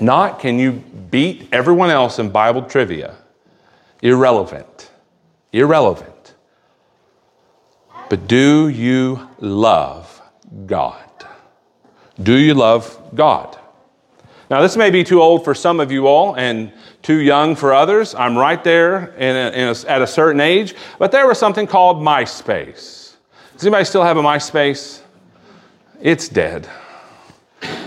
Not 0.00 0.38
can 0.40 0.58
you 0.58 0.72
beat 1.10 1.48
everyone 1.52 1.90
else 1.90 2.18
in 2.18 2.28
Bible 2.30 2.62
trivia. 2.62 3.14
Irrelevant. 4.02 4.90
Irrelevant. 5.52 6.34
But 8.10 8.26
do 8.26 8.68
you 8.68 9.28
love 9.38 10.20
God? 10.66 11.08
Do 12.22 12.36
you 12.36 12.54
love 12.54 13.00
God? 13.14 13.58
Now, 14.50 14.60
this 14.60 14.76
may 14.76 14.90
be 14.90 15.04
too 15.04 15.22
old 15.22 15.44
for 15.44 15.54
some 15.54 15.80
of 15.80 15.90
you 15.90 16.06
all 16.06 16.36
and 16.36 16.72
too 17.02 17.20
young 17.20 17.56
for 17.56 17.72
others. 17.72 18.14
I'm 18.14 18.36
right 18.36 18.62
there 18.62 19.14
in 19.14 19.36
a, 19.36 19.50
in 19.50 19.68
a, 19.68 19.90
at 19.90 20.02
a 20.02 20.06
certain 20.06 20.40
age, 20.40 20.74
but 20.98 21.12
there 21.12 21.26
was 21.26 21.38
something 21.38 21.66
called 21.66 21.98
MySpace. 21.98 23.14
Does 23.54 23.62
anybody 23.62 23.84
still 23.84 24.02
have 24.02 24.16
a 24.16 24.22
MySpace? 24.22 25.00
It's 26.00 26.28
dead. 26.28 26.68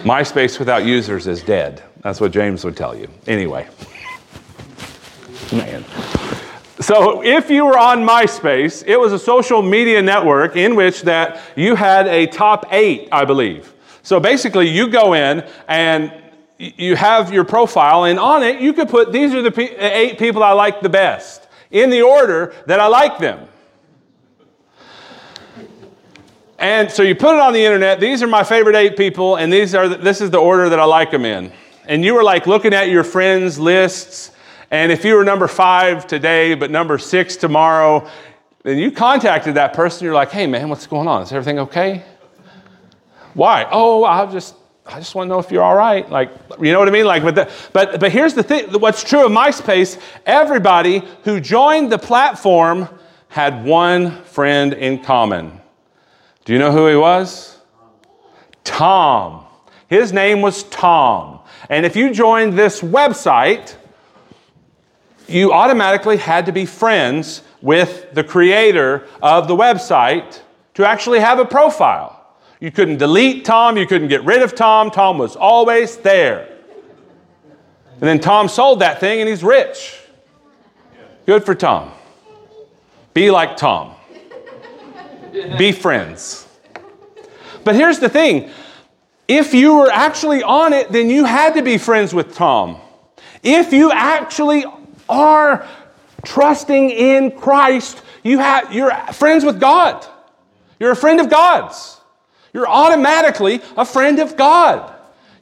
MySpace 0.04 0.58
without 0.58 0.86
users 0.86 1.28
is 1.28 1.43
dead. 1.43 1.84
That's 2.02 2.20
what 2.20 2.32
James 2.32 2.63
would 2.63 2.76
tell 2.76 2.96
you. 2.96 3.08
Anyway. 3.28 3.67
Man. 5.52 5.86
So 6.80 7.24
if 7.24 7.50
you 7.50 7.65
were 7.65 7.78
on 7.78 8.00
MySpace, 8.00 8.84
it 8.86 8.98
was 8.98 9.12
a 9.12 9.20
social 9.20 9.62
media 9.62 10.02
network 10.02 10.56
in 10.56 10.76
which 10.76 11.02
that 11.04 11.41
you 11.56 11.76
had 11.76 12.08
a 12.08 12.28
top 12.28 12.65
8, 12.72 13.10
I 13.12 13.26
believe. 13.26 13.74
So 14.04 14.20
basically 14.20 14.70
you 14.70 14.88
go 14.88 15.13
in 15.13 15.46
and 15.67 16.13
you 16.58 16.96
have 16.96 17.32
your 17.32 17.43
profile, 17.43 18.06
and 18.06 18.20
on 18.20 18.43
it, 18.43 18.60
you 18.60 18.74
could 18.74 18.89
put 18.89 19.12
these 19.12 19.34
are 19.34 19.41
the 19.41 19.52
pe- 19.52 19.76
eh, 19.76 19.89
eight 19.93 20.20
people 20.20 20.43
I 20.43 20.52
like 20.54 20.82
the 20.82 20.89
best 20.89 21.48
in 21.70 21.89
the 21.89 22.02
order 22.02 22.54
that 22.65 22.80
I 22.80 22.88
like 22.88 23.20
them. 23.20 23.48
And 26.60 26.89
so 26.89 27.04
you 27.04 27.13
put 27.13 27.36
it 27.36 27.39
on 27.39 27.54
the 27.54 27.63
internet. 27.63 28.00
These 28.00 28.24
are 28.24 28.28
my 28.28 28.43
favorite 28.43 28.76
eight 28.76 28.98
people, 28.98 29.36
and 29.36 29.54
these 29.54 29.76
are 29.76 29.88
the, 29.88 29.98
this 29.98 30.22
is 30.22 30.32
the 30.32 30.39
order 30.39 30.70
that 30.70 30.80
I 30.80 30.86
like 30.86 31.12
them 31.12 31.24
in. 31.24 31.52
And 31.86 32.04
you 32.04 32.15
were 32.15 32.24
like 32.24 32.48
looking 32.48 32.74
at 32.74 32.89
your 32.89 33.04
friends' 33.04 33.60
lists, 33.60 34.32
and 34.72 34.91
if 34.91 35.06
you 35.06 35.15
were 35.15 35.24
number 35.24 35.48
five 35.48 36.08
today, 36.08 36.56
but 36.56 36.72
number 36.72 36.98
six 36.98 37.36
tomorrow, 37.36 38.10
then 38.63 38.80
you 38.80 38.91
contacted 38.91 39.56
that 39.56 39.74
person. 39.74 40.06
You're 40.06 40.15
like, 40.15 40.32
"Hey, 40.32 40.48
man, 40.48 40.70
what's 40.70 40.88
going 40.88 41.08
on? 41.08 41.22
Is 41.22 41.32
everything 41.32 41.60
okay?" 41.60 42.04
Why? 43.36 43.67
Oh, 43.70 44.04
I'll 44.04 44.32
just 44.32 44.56
I 44.89 45.00
just 45.00 45.15
want 45.15 45.28
to 45.28 45.30
know 45.30 45.39
if 45.39 45.52
you're 45.52 45.63
all 45.63 45.76
right. 45.76 46.10
Like, 46.10 46.32
you 46.62 46.71
know 46.71 46.80
what 46.80 46.88
I 46.88 46.91
mean? 46.91 47.06
Like, 47.06 47.23
but, 47.23 47.36
the, 47.36 47.52
but, 47.73 48.00
but 48.00 48.12
here's 48.12 48.34
the 48.34 48.43
thing 48.43 48.71
what's 48.80 49.04
true 49.04 49.26
of 49.26 49.32
MySpace 49.32 50.00
everybody 50.26 51.04
who 51.23 51.39
joined 51.39 51.91
the 51.91 51.97
platform 51.97 52.88
had 53.28 53.65
one 53.65 54.23
friend 54.23 54.73
in 54.73 55.04
common. 55.04 55.62
Do 56.45 56.54
you 56.54 56.60
know 56.60 56.71
who 56.71 56.88
he 56.88 56.95
was? 56.95 57.60
Tom. 58.63 59.45
His 59.88 60.13
name 60.13 60.41
was 60.41 60.63
Tom. 60.63 61.39
And 61.69 61.86
if 61.86 61.95
you 61.95 62.13
joined 62.13 62.58
this 62.58 62.82
website, 62.82 63.76
you 65.28 65.52
automatically 65.52 66.17
had 66.17 66.45
to 66.45 66.52
be 66.52 66.65
friends 66.65 67.41
with 67.62 68.13
the 68.13 68.23
creator 68.23 69.08
of 69.21 69.47
the 69.47 69.56
website 69.56 70.41
to 70.76 70.88
actually 70.88 71.19
have 71.19 71.39
a 71.39 71.45
profile. 71.45 72.16
You 72.60 72.72
couldn't 72.72 72.98
delete 72.98 73.46
Tom, 73.46 73.78
you 73.78 73.86
couldn't 73.86 74.08
get 74.08 74.24
rid 74.24 74.41
of 74.41 74.56
Tom. 74.56 74.89
Tom 74.89 75.17
was 75.17 75.36
always 75.36 75.98
there. 75.98 76.50
And 78.00 78.02
then 78.02 78.20
Tom 78.20 78.48
sold 78.48 78.80
that 78.80 79.00
thing 79.00 79.20
and 79.20 79.30
he's 79.30 79.43
rich. 79.43 80.00
Good 81.26 81.43
for 81.43 81.56
Tom. 81.56 81.91
Be 83.13 83.32
like 83.32 83.58
Tom. 83.58 83.93
Be 85.58 85.72
friends. 85.72 86.48
But 87.63 87.76
here's 87.76 88.00
the 88.00 88.10
thing 88.10 88.50
if 89.28 89.54
you 89.54 89.76
were 89.76 89.91
actually 89.91 90.41
on 90.41 90.74
it, 90.74 90.91
then 90.91 91.10
you 91.10 91.26
had 91.26 91.56
to 91.56 91.62
be 91.62 91.78
friends 91.78 92.13
with 92.13 92.34
Tom. 92.34 92.78
If 93.43 93.74
you 93.74 93.91
actually 93.91 94.65
are 95.10 95.67
trusting 96.24 96.89
in 96.91 97.32
Christ, 97.32 98.02
you 98.24 98.39
have, 98.39 98.74
you're 98.74 98.96
friends 99.13 99.43
with 99.43 99.60
God. 99.60 100.06
You're 100.80 100.91
a 100.91 100.96
friend 100.96 101.20
of 101.20 101.30
God's. 101.30 102.00
You're 102.58 102.67
automatically 102.67 103.62
a 103.78 103.86
friend 103.86 104.17
of 104.17 104.36
God. 104.36 104.91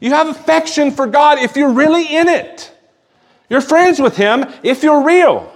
You 0.02 0.12
have 0.12 0.28
affection 0.28 0.92
for 0.92 1.08
God 1.08 1.40
if 1.40 1.56
you're 1.56 1.72
really 1.72 2.14
in 2.14 2.28
it. 2.28 2.78
You're 3.50 3.62
friends 3.62 4.02
with 4.02 4.18
Him 4.18 4.44
if 4.64 4.84
you're 4.84 5.02
real. 5.02 5.50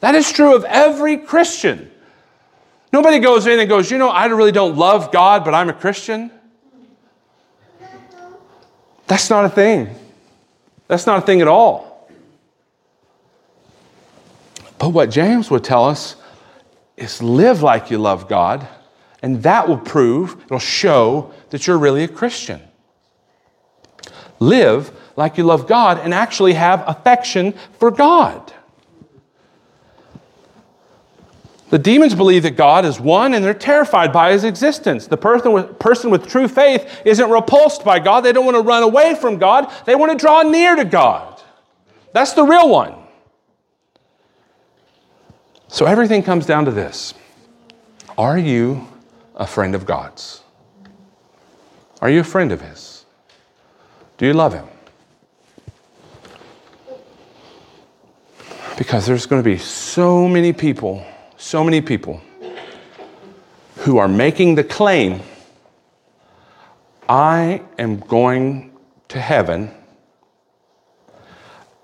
That 0.00 0.14
is 0.14 0.30
true 0.30 0.54
of 0.54 0.64
every 0.64 1.16
Christian. 1.16 1.90
Nobody 2.92 3.20
goes 3.20 3.46
in 3.46 3.58
and 3.58 3.70
goes, 3.70 3.90
You 3.90 3.96
know, 3.96 4.10
I 4.10 4.26
really 4.26 4.52
don't 4.52 4.76
love 4.76 5.10
God, 5.12 5.46
but 5.46 5.54
I'm 5.54 5.70
a 5.70 5.72
Christian. 5.72 6.30
That's 9.06 9.30
not 9.30 9.46
a 9.46 9.48
thing. 9.48 9.88
That's 10.88 11.06
not 11.06 11.22
a 11.22 11.22
thing 11.22 11.40
at 11.40 11.48
all. 11.48 12.06
But 14.76 14.90
what 14.90 15.08
James 15.08 15.50
would 15.50 15.64
tell 15.64 15.86
us 15.86 16.16
is 16.98 17.22
live 17.22 17.62
like 17.62 17.90
you 17.90 17.96
love 17.96 18.28
God 18.28 18.68
and 19.22 19.42
that 19.42 19.68
will 19.68 19.78
prove, 19.78 20.42
it'll 20.44 20.58
show 20.58 21.32
that 21.50 21.66
you're 21.66 21.78
really 21.78 22.04
a 22.04 22.08
Christian. 22.08 22.60
Live 24.38 24.92
like 25.16 25.36
you 25.36 25.44
love 25.44 25.66
God 25.66 25.98
and 25.98 26.14
actually 26.14 26.54
have 26.54 26.84
affection 26.86 27.54
for 27.78 27.90
God. 27.90 28.52
The 31.70 31.78
demons 31.78 32.14
believe 32.14 32.44
that 32.44 32.56
God 32.56 32.86
is 32.86 32.98
one 32.98 33.34
and 33.34 33.44
they're 33.44 33.52
terrified 33.52 34.12
by 34.12 34.32
his 34.32 34.44
existence. 34.44 35.06
The 35.06 35.18
person 35.18 35.52
with, 35.52 35.78
person 35.78 36.10
with 36.10 36.26
true 36.26 36.48
faith 36.48 37.02
isn't 37.04 37.30
repulsed 37.30 37.84
by 37.84 37.98
God. 37.98 38.22
They 38.22 38.32
don't 38.32 38.46
want 38.46 38.56
to 38.56 38.62
run 38.62 38.82
away 38.82 39.14
from 39.14 39.38
God, 39.38 39.70
they 39.84 39.94
want 39.94 40.12
to 40.12 40.18
draw 40.18 40.42
near 40.42 40.76
to 40.76 40.84
God. 40.84 41.42
That's 42.14 42.32
the 42.32 42.44
real 42.44 42.70
one. 42.70 42.94
So 45.68 45.84
everything 45.84 46.22
comes 46.22 46.46
down 46.46 46.64
to 46.64 46.70
this 46.70 47.12
Are 48.16 48.38
you 48.38 48.87
a 49.38 49.46
friend 49.46 49.74
of 49.74 49.86
God's? 49.86 50.42
Are 52.02 52.10
you 52.10 52.20
a 52.20 52.24
friend 52.24 52.52
of 52.52 52.60
His? 52.60 53.06
Do 54.18 54.26
you 54.26 54.34
love 54.34 54.52
Him? 54.52 54.66
Because 58.76 59.06
there's 59.06 59.26
going 59.26 59.42
to 59.42 59.48
be 59.48 59.58
so 59.58 60.28
many 60.28 60.52
people 60.52 61.04
so 61.38 61.62
many 61.62 61.80
people 61.80 62.20
who 63.76 63.96
are 63.96 64.08
making 64.08 64.56
the 64.56 64.64
claim 64.64 65.20
I 67.08 67.62
am 67.78 68.00
going 68.00 68.76
to 69.08 69.18
heaven, 69.18 69.70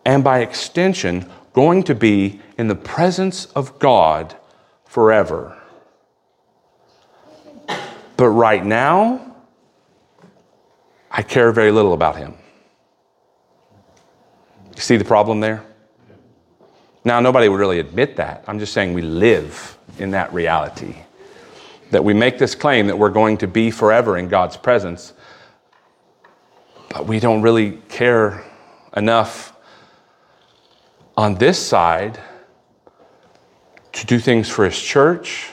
and 0.05 0.23
by 0.23 0.41
extension, 0.41 1.31
going 1.55 1.85
to 1.85 1.95
be 1.95 2.43
in 2.59 2.69
the 2.69 2.75
presence 2.75 3.47
of 3.53 3.79
God 3.79 4.37
forever. 4.85 5.57
But 8.17 8.29
right 8.29 8.65
now, 8.65 9.35
I 11.11 11.23
care 11.23 11.53
very 11.53 11.71
little 11.71 11.93
about 11.93 12.17
him. 12.17 12.35
You 14.75 14.81
see 14.81 14.97
the 14.97 15.05
problem 15.05 15.41
there? 15.41 15.65
Now, 17.05 17.21
nobody 17.21 17.49
would 17.49 17.61
really 17.61 17.81
admit 17.81 18.17
that. 18.17 18.45
I'm 18.47 18.59
just 18.59 18.73
saying 18.73 18.95
we 18.95 19.03
live 19.03 19.77
in 19.99 20.13
that 20.13 20.33
reality. 20.33 20.97
That 21.91 22.03
we 22.03 22.15
make 22.15 22.39
this 22.39 22.55
claim 22.55 22.87
that 22.87 22.99
we're 22.99 23.11
going 23.11 23.37
to 23.39 23.47
be 23.47 23.71
forever 23.71 24.17
in 24.17 24.29
God's 24.29 24.57
presence, 24.57 25.13
but 26.89 27.07
we 27.07 27.21
don't 27.21 27.43
really 27.43 27.73
care 27.89 28.45
enough 28.97 29.53
on 31.17 31.35
this 31.35 31.59
side 31.59 32.19
to 33.93 34.07
do 34.07 34.19
things 34.19 34.49
for 34.49 34.65
His 34.65 34.81
church, 34.81 35.51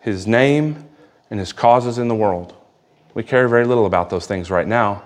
His 0.00 0.26
name, 0.26 0.89
and 1.30 1.38
His 1.38 1.52
causes 1.52 1.98
in 1.98 2.08
the 2.08 2.14
world. 2.14 2.54
We 3.14 3.22
care 3.22 3.48
very 3.48 3.64
little 3.64 3.86
about 3.86 4.10
those 4.10 4.26
things 4.26 4.50
right 4.50 4.66
now, 4.66 5.02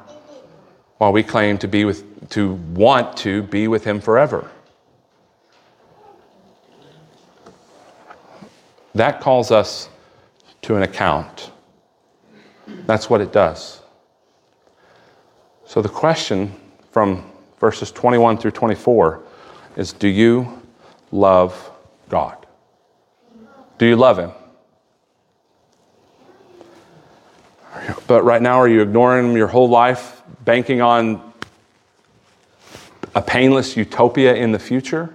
while 0.99 1.13
we 1.13 1.23
claim 1.23 1.59
to 1.59 1.69
be 1.69 1.85
with, 1.85 2.29
to 2.31 2.55
want 2.75 3.17
to 3.19 3.43
be 3.43 3.69
with 3.69 3.85
Him 3.85 4.01
forever. 4.01 4.51
That 8.95 9.21
calls 9.21 9.51
us 9.51 9.89
to 10.63 10.77
an 10.77 10.83
account. 10.83 11.51
That's 12.87 13.11
what 13.11 13.21
it 13.21 13.33
does. 13.33 13.81
So 15.67 15.83
the 15.83 15.89
question 15.89 16.55
from 16.93 17.31
verses 17.59 17.91
21 17.91 18.39
through 18.39 18.53
24 18.53 19.23
is 19.77 19.93
Do 19.93 20.09
you 20.09 20.63
love 21.11 21.71
God? 22.09 22.47
Do 23.79 23.87
you 23.87 23.97
love 23.97 24.19
Him? 24.19 24.31
But 28.07 28.23
right 28.25 28.43
now, 28.43 28.59
are 28.61 28.69
you 28.69 28.83
ignoring 28.83 29.31
Him 29.31 29.37
your 29.37 29.47
whole 29.47 29.69
life, 29.69 30.23
banking 30.45 30.81
on 30.81 31.33
a 33.15 33.23
painless 33.23 33.77
utopia 33.77 34.35
in 34.35 34.53
the 34.53 34.59
future? 34.59 35.15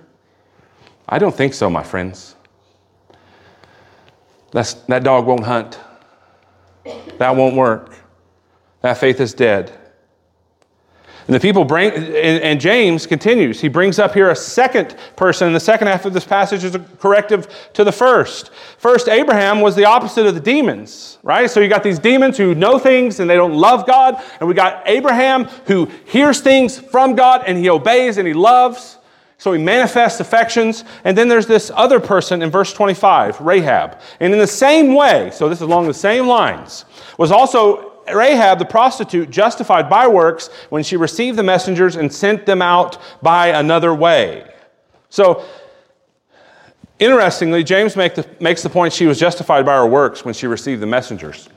I 1.08 1.20
don't 1.20 1.36
think 1.36 1.54
so, 1.54 1.70
my 1.70 1.84
friends. 1.84 2.36
That's, 4.52 4.74
that 4.74 5.04
dog 5.04 5.26
won't 5.26 5.44
hunt. 5.44 5.80
That 7.18 7.36
won't 7.36 7.56
work. 7.56 7.96
That 8.82 8.98
faith 8.98 9.20
is 9.20 9.34
dead. 9.34 9.79
And 11.30 11.36
the 11.36 11.40
people 11.40 11.64
bring, 11.64 11.92
and, 11.94 12.42
and, 12.42 12.60
James 12.60 13.06
continues. 13.06 13.62
He 13.62 13.68
brings 13.68 14.00
up 14.00 14.16
here 14.16 14.32
a 14.32 14.36
second 14.36 14.96
person 15.16 15.46
in 15.46 15.54
the 15.54 15.60
second 15.60 15.86
half 15.86 16.06
of 16.06 16.12
this 16.12 16.26
passage 16.26 16.64
is 16.64 16.74
a 16.74 16.80
corrective 16.80 17.48
to 17.74 17.84
the 17.84 17.92
first. 17.92 18.50
First, 18.80 19.08
Abraham 19.08 19.62
was 19.62 19.76
the 19.76 19.86
opposite 19.86 20.26
of 20.26 20.34
the 20.34 20.42
demons, 20.42 21.20
right? 21.22 21.48
So 21.48 21.60
you 21.60 21.70
got 21.70 21.84
these 21.84 22.00
demons 22.00 22.36
who 22.36 22.56
know 22.56 22.80
things 22.80 23.20
and 23.20 23.30
they 23.30 23.36
don't 23.36 23.54
love 23.54 23.86
God. 23.86 24.20
And 24.40 24.50
we 24.50 24.56
got 24.56 24.82
Abraham 24.88 25.44
who 25.68 25.86
hears 26.08 26.42
things 26.42 26.80
from 26.80 27.14
God 27.14 27.44
and 27.46 27.60
he 27.60 27.70
obeys 27.70 28.18
and 28.18 28.28
he 28.28 28.34
loves. 28.34 28.98
So 29.38 29.54
he 29.54 29.62
manifests 29.62 30.20
affections. 30.20 30.84
And 31.04 31.16
then 31.16 31.28
there's 31.28 31.46
this 31.46 31.70
other 31.76 32.00
person 32.00 32.42
in 32.42 32.50
verse 32.50 32.74
25, 32.74 33.40
Rahab. 33.40 34.00
And 34.20 34.34
in 34.34 34.40
the 34.40 34.48
same 34.48 34.96
way, 34.96 35.30
so 35.32 35.48
this 35.48 35.60
is 35.60 35.62
along 35.62 35.86
the 35.86 35.94
same 35.94 36.26
lines, 36.26 36.86
was 37.20 37.32
also 37.32 37.89
Rahab, 38.16 38.60
the 38.60 38.66
prostitute, 38.66 39.30
justified 39.30 39.90
by 39.90 40.08
works 40.08 40.50
when 40.70 40.84
she 40.84 40.98
received 40.98 41.38
the 41.38 41.44
messengers 41.44 41.96
and 41.96 42.12
sent 42.12 42.46
them 42.46 42.62
out 42.62 42.98
by 43.22 43.48
another 43.48 43.94
way. 43.94 44.52
So, 45.10 45.46
interestingly, 47.00 47.64
James 47.64 47.96
make 47.96 48.16
the, 48.16 48.28
makes 48.40 48.64
the 48.64 48.70
point 48.70 48.94
she 48.94 49.06
was 49.06 49.20
justified 49.20 49.66
by 49.66 49.76
her 49.76 49.88
works 49.88 50.24
when 50.24 50.34
she 50.34 50.48
received 50.48 50.82
the 50.82 50.88
messengers. 50.88 51.50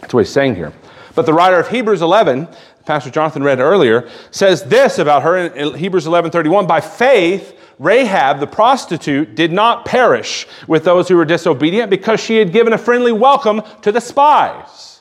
That's 0.00 0.12
what 0.12 0.24
he's 0.24 0.32
saying 0.32 0.56
here. 0.56 0.72
But 1.14 1.26
the 1.26 1.32
writer 1.32 1.58
of 1.60 1.68
Hebrews 1.68 2.02
11 2.02 2.48
Pastor 2.84 3.10
Jonathan 3.10 3.42
read 3.42 3.60
earlier, 3.60 4.08
says 4.30 4.62
this 4.64 4.98
about 4.98 5.22
her 5.22 5.36
in 5.38 5.74
Hebrews 5.74 6.06
11:31, 6.06 6.66
by 6.66 6.80
faith 6.80 7.58
Rahab 7.78 8.40
the 8.40 8.46
prostitute 8.46 9.34
did 9.34 9.52
not 9.52 9.84
perish 9.84 10.46
with 10.68 10.84
those 10.84 11.08
who 11.08 11.16
were 11.16 11.24
disobedient 11.24 11.90
because 11.90 12.20
she 12.20 12.36
had 12.36 12.52
given 12.52 12.72
a 12.72 12.78
friendly 12.78 13.12
welcome 13.12 13.62
to 13.82 13.90
the 13.90 14.00
spies. 14.00 14.93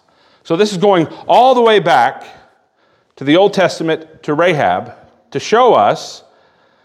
So 0.44 0.58
this 0.58 0.72
is 0.72 0.78
going 0.78 1.08
all 1.28 1.56
the 1.56 1.62
way 1.62 1.80
back 1.80 2.26
to 3.16 3.24
the 3.24 3.38
Old 3.38 3.54
Testament 3.54 4.24
to 4.24 4.34
Rahab 4.34 4.94
to 5.32 5.40
show 5.40 5.74
us 5.74 6.24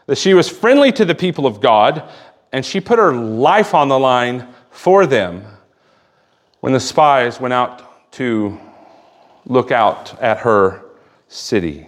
that 0.07 0.17
she 0.17 0.33
was 0.33 0.49
friendly 0.49 0.93
to 0.93 1.05
the 1.05 1.15
people 1.15 1.45
of 1.45 1.61
God 1.61 2.09
and 2.53 2.65
she 2.65 2.81
put 2.81 2.99
her 2.99 3.13
life 3.13 3.75
on 3.75 3.89
the 3.89 3.99
line 3.99 4.49
for 4.71 5.07
them 5.07 5.45
when 6.61 6.73
the 6.73 6.81
spies 6.81 7.41
went 7.41 7.53
out 7.53 8.13
to 8.13 8.59
look 9.45 9.73
out 9.73 10.21
at 10.23 10.39
her 10.39 10.85
city. 11.27 11.87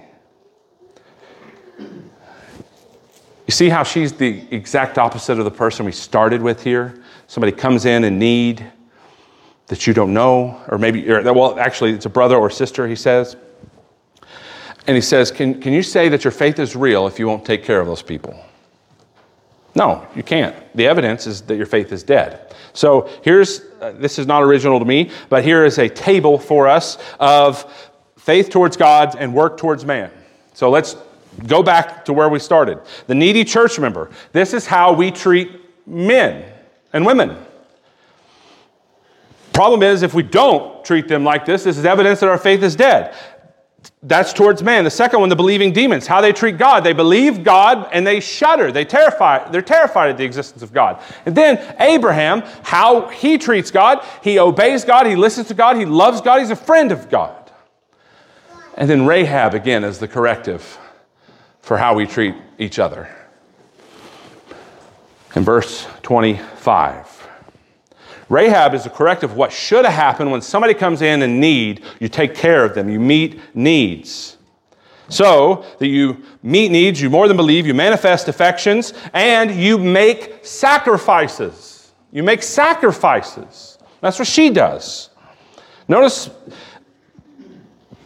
You 1.79 3.53
see 3.53 3.69
how 3.69 3.85
she's 3.85 4.13
the 4.13 4.45
exact 4.51 4.99
opposite 4.99 5.39
of 5.39 5.45
the 5.45 5.51
person 5.51 5.87
we 5.87 5.93
started 5.93 6.43
with 6.43 6.63
here? 6.63 7.03
Somebody 7.27 7.53
comes 7.53 7.85
in 7.85 8.05
in 8.05 8.19
need 8.19 8.71
that 9.71 9.87
you 9.87 9.95
don't 9.95 10.13
know, 10.13 10.61
or 10.67 10.79
maybe, 10.79 11.09
or, 11.09 11.23
well, 11.33 11.57
actually, 11.57 11.93
it's 11.93 12.05
a 12.05 12.11
brother 12.11 12.35
or 12.35 12.51
sister, 12.51 12.89
he 12.89 12.97
says. 12.97 13.37
And 14.89 14.97
he 14.97 15.01
says, 15.01 15.31
can, 15.31 15.61
can 15.61 15.73
you 15.73 15.85
say 15.85 16.09
that 16.09 16.25
your 16.25 16.33
faith 16.33 16.59
is 16.59 16.75
real 16.75 17.07
if 17.07 17.21
you 17.21 17.29
won't 17.29 17.45
take 17.45 17.63
care 17.63 17.81
of 17.81 17.87
those 17.87 18.03
people? 18.03 18.35
No, 19.77 20.05
you 20.17 20.25
can't. 20.25 20.57
The 20.75 20.89
evidence 20.89 21.29
is 21.29 21.43
that 21.43 21.55
your 21.55 21.67
faith 21.67 21.93
is 21.93 22.03
dead. 22.03 22.53
So 22.73 23.09
here's, 23.23 23.61
uh, 23.81 23.93
this 23.93 24.19
is 24.19 24.27
not 24.27 24.43
original 24.43 24.81
to 24.81 24.85
me, 24.85 25.13
but 25.29 25.45
here 25.45 25.65
is 25.65 25.79
a 25.79 25.89
table 25.89 26.37
for 26.37 26.67
us 26.67 26.99
of 27.21 27.93
faith 28.17 28.51
towards 28.51 28.77
God 28.77 29.15
and 29.21 29.33
work 29.33 29.57
towards 29.57 29.85
man. 29.85 30.11
So 30.53 30.69
let's 30.69 30.97
go 31.47 31.63
back 31.63 32.05
to 32.07 32.13
where 32.13 32.29
we 32.29 32.41
started. 32.41 32.81
The 33.07 33.15
needy 33.15 33.45
church 33.45 33.79
member. 33.79 34.11
This 34.33 34.53
is 34.53 34.67
how 34.67 34.93
we 34.93 35.13
treat 35.13 35.61
men 35.87 36.53
and 36.93 37.07
women. 37.07 37.37
Problem 39.61 39.83
is, 39.83 40.03
if 40.03 40.15
we 40.15 40.23
don't 40.23 40.83
treat 40.87 41.07
them 41.07 41.23
like 41.23 41.45
this, 41.45 41.65
this 41.65 41.77
is 41.77 41.85
evidence 41.85 42.21
that 42.21 42.31
our 42.31 42.39
faith 42.39 42.63
is 42.63 42.75
dead. 42.75 43.15
That's 44.03 44.33
towards 44.33 44.63
man. 44.63 44.85
The 44.85 44.91
second 44.91 45.21
one, 45.21 45.29
the 45.29 45.37
believing 45.37 45.75
demons, 45.75 46.07
how 46.07 46.23
they 46.23 46.33
treat 46.33 46.57
God. 46.57 46.83
They 46.83 46.95
believe 46.95 47.45
God 47.45 47.87
and 47.93 48.07
they 48.07 48.21
shudder. 48.21 48.73
They 48.73 48.87
terrify, 48.87 49.51
they're 49.51 49.61
terrified 49.61 50.09
at 50.09 50.17
the 50.17 50.25
existence 50.25 50.63
of 50.63 50.73
God. 50.73 51.03
And 51.27 51.37
then 51.37 51.77
Abraham, 51.79 52.41
how 52.63 53.09
he 53.09 53.37
treats 53.37 53.71
God. 53.71 54.03
He 54.23 54.39
obeys 54.39 54.87
God, 54.87 55.05
he 55.07 55.15
listens 55.15 55.49
to 55.49 55.55
God, 55.55 55.77
he 55.77 55.85
loves 55.85 56.23
God, 56.23 56.41
he's 56.41 56.49
a 56.49 56.57
friend 56.57 56.91
of 56.91 57.11
God. 57.11 57.53
And 58.79 58.89
then 58.89 59.05
Rahab 59.05 59.53
again 59.53 59.85
is 59.85 59.99
the 59.99 60.09
corrective 60.09 60.79
for 61.61 61.77
how 61.77 61.93
we 61.93 62.07
treat 62.07 62.35
each 62.57 62.79
other. 62.79 63.15
In 65.37 65.45
verse 65.45 65.87
25, 66.01 67.10
Rahab 68.31 68.75
is 68.75 68.87
a 68.87 68.91
corrective 68.91 69.33
of 69.33 69.37
what 69.37 69.53
should 69.53 69.85
have 69.85 69.93
happened 69.93 70.31
when 70.31 70.41
somebody 70.41 70.73
comes 70.73 71.03
in 71.03 71.21
in 71.23 71.41
need, 71.41 71.85
you 71.99 72.09
take 72.09 72.35
care 72.35 72.65
of 72.65 72.75
them, 72.75 72.89
you 72.89 73.01
meet 73.01 73.41
needs. 73.55 74.39
So 75.09 75.65
that 75.81 75.89
you 75.89 76.23
meet 76.41 76.71
needs, 76.71 77.03
you 77.03 77.11
more 77.11 77.27
than 77.27 77.37
believe, 77.37 77.67
you 77.67 77.75
manifest 77.75 78.29
affections, 78.29 78.95
and 79.13 79.51
you 79.51 79.77
make 79.77 80.47
sacrifices. 80.47 81.93
You 82.13 82.23
make 82.23 82.45
sacrifices. 82.45 83.79
That's 84.01 84.19
what 84.19 84.29
she 84.29 84.51
does. 84.51 85.11
Notice 85.89 86.31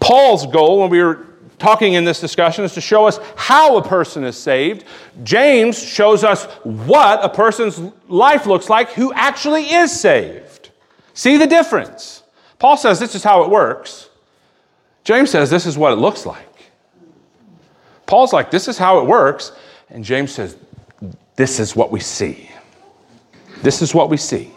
Paul's 0.01 0.47
goal 0.47 0.81
when 0.81 0.91
we 0.91 1.03
were 1.03 1.27
talking 1.59 1.95
in 1.95 2.05
this 2.05 2.21
discussion 2.21 2.65
is 2.65 2.75
to 2.75 2.81
show 2.81 3.07
us 3.07 3.19
how 3.37 3.77
a 3.77 3.83
person 3.83 4.25
is 4.25 4.37
saved. 4.37 4.85
James 5.23 5.81
shows 5.81 6.25
us 6.25 6.45
what 6.65 7.25
a 7.25 7.29
person's 7.29 7.81
life 8.09 8.47
looks 8.47 8.69
like 8.69 8.91
who 8.93 9.13
actually 9.13 9.73
is 9.73 9.99
saved. 9.99 10.71
See 11.15 11.37
the 11.37 11.47
difference? 11.47 12.23
Paul 12.59 12.77
says 12.77 12.99
this 12.99 13.15
is 13.15 13.23
how 13.23 13.45
it 13.45 13.51
works. 13.51 14.09
James 15.05 15.31
says 15.31 15.51
this 15.51 15.67
is 15.67 15.77
what 15.77 15.93
it 15.93 15.97
looks 15.97 16.27
like. 16.27 16.49
Paul's 18.07 18.33
like, 18.33 18.51
this 18.51 18.69
is 18.69 18.79
how 18.79 19.01
it 19.01 19.07
works. 19.07 19.53
And 19.91 20.05
James 20.05 20.33
says, 20.33 20.57
this 21.37 21.59
is 21.59 21.75
what 21.75 21.91
we 21.91 22.01
see. 22.01 22.51
This 23.63 23.83
is 23.83 23.95
what 23.95 24.11
we 24.11 24.17
see. 24.17 24.51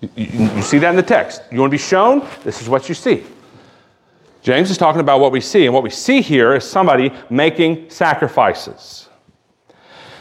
You, 0.00 0.08
you, 0.16 0.50
you 0.56 0.62
see 0.62 0.78
that 0.78 0.90
in 0.90 0.96
the 0.96 1.02
text. 1.02 1.42
You 1.50 1.60
want 1.60 1.70
to 1.70 1.74
be 1.74 1.82
shown? 1.82 2.26
This 2.44 2.60
is 2.60 2.68
what 2.68 2.88
you 2.88 2.94
see. 2.94 3.24
James 4.48 4.70
is 4.70 4.78
talking 4.78 5.02
about 5.02 5.20
what 5.20 5.30
we 5.30 5.42
see, 5.42 5.66
and 5.66 5.74
what 5.74 5.82
we 5.82 5.90
see 5.90 6.22
here 6.22 6.54
is 6.54 6.64
somebody 6.64 7.12
making 7.28 7.90
sacrifices. 7.90 9.10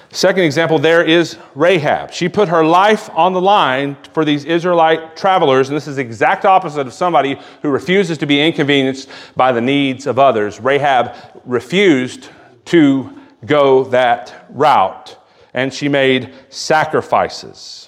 Second 0.09 0.43
example 0.43 0.77
there 0.79 1.01
is 1.01 1.37
Rahab. 1.55 2.11
She 2.11 2.27
put 2.27 2.49
her 2.49 2.61
life 2.61 3.09
on 3.11 3.31
the 3.31 3.39
line 3.39 3.95
for 4.11 4.25
these 4.25 4.43
Israelite 4.43 5.15
travelers, 5.15 5.69
and 5.69 5.77
this 5.77 5.87
is 5.87 5.95
the 5.95 6.01
exact 6.01 6.43
opposite 6.43 6.87
of 6.87 6.91
somebody 6.91 7.39
who 7.61 7.69
refuses 7.69 8.17
to 8.17 8.25
be 8.25 8.41
inconvenienced 8.45 9.07
by 9.37 9.53
the 9.53 9.61
needs 9.61 10.05
of 10.05 10.19
others. 10.19 10.59
Rahab 10.59 11.15
refused 11.45 12.27
to 12.65 13.17
go 13.45 13.85
that 13.85 14.45
route, 14.49 15.17
and 15.53 15.73
she 15.73 15.87
made 15.87 16.33
sacrifices. 16.49 17.87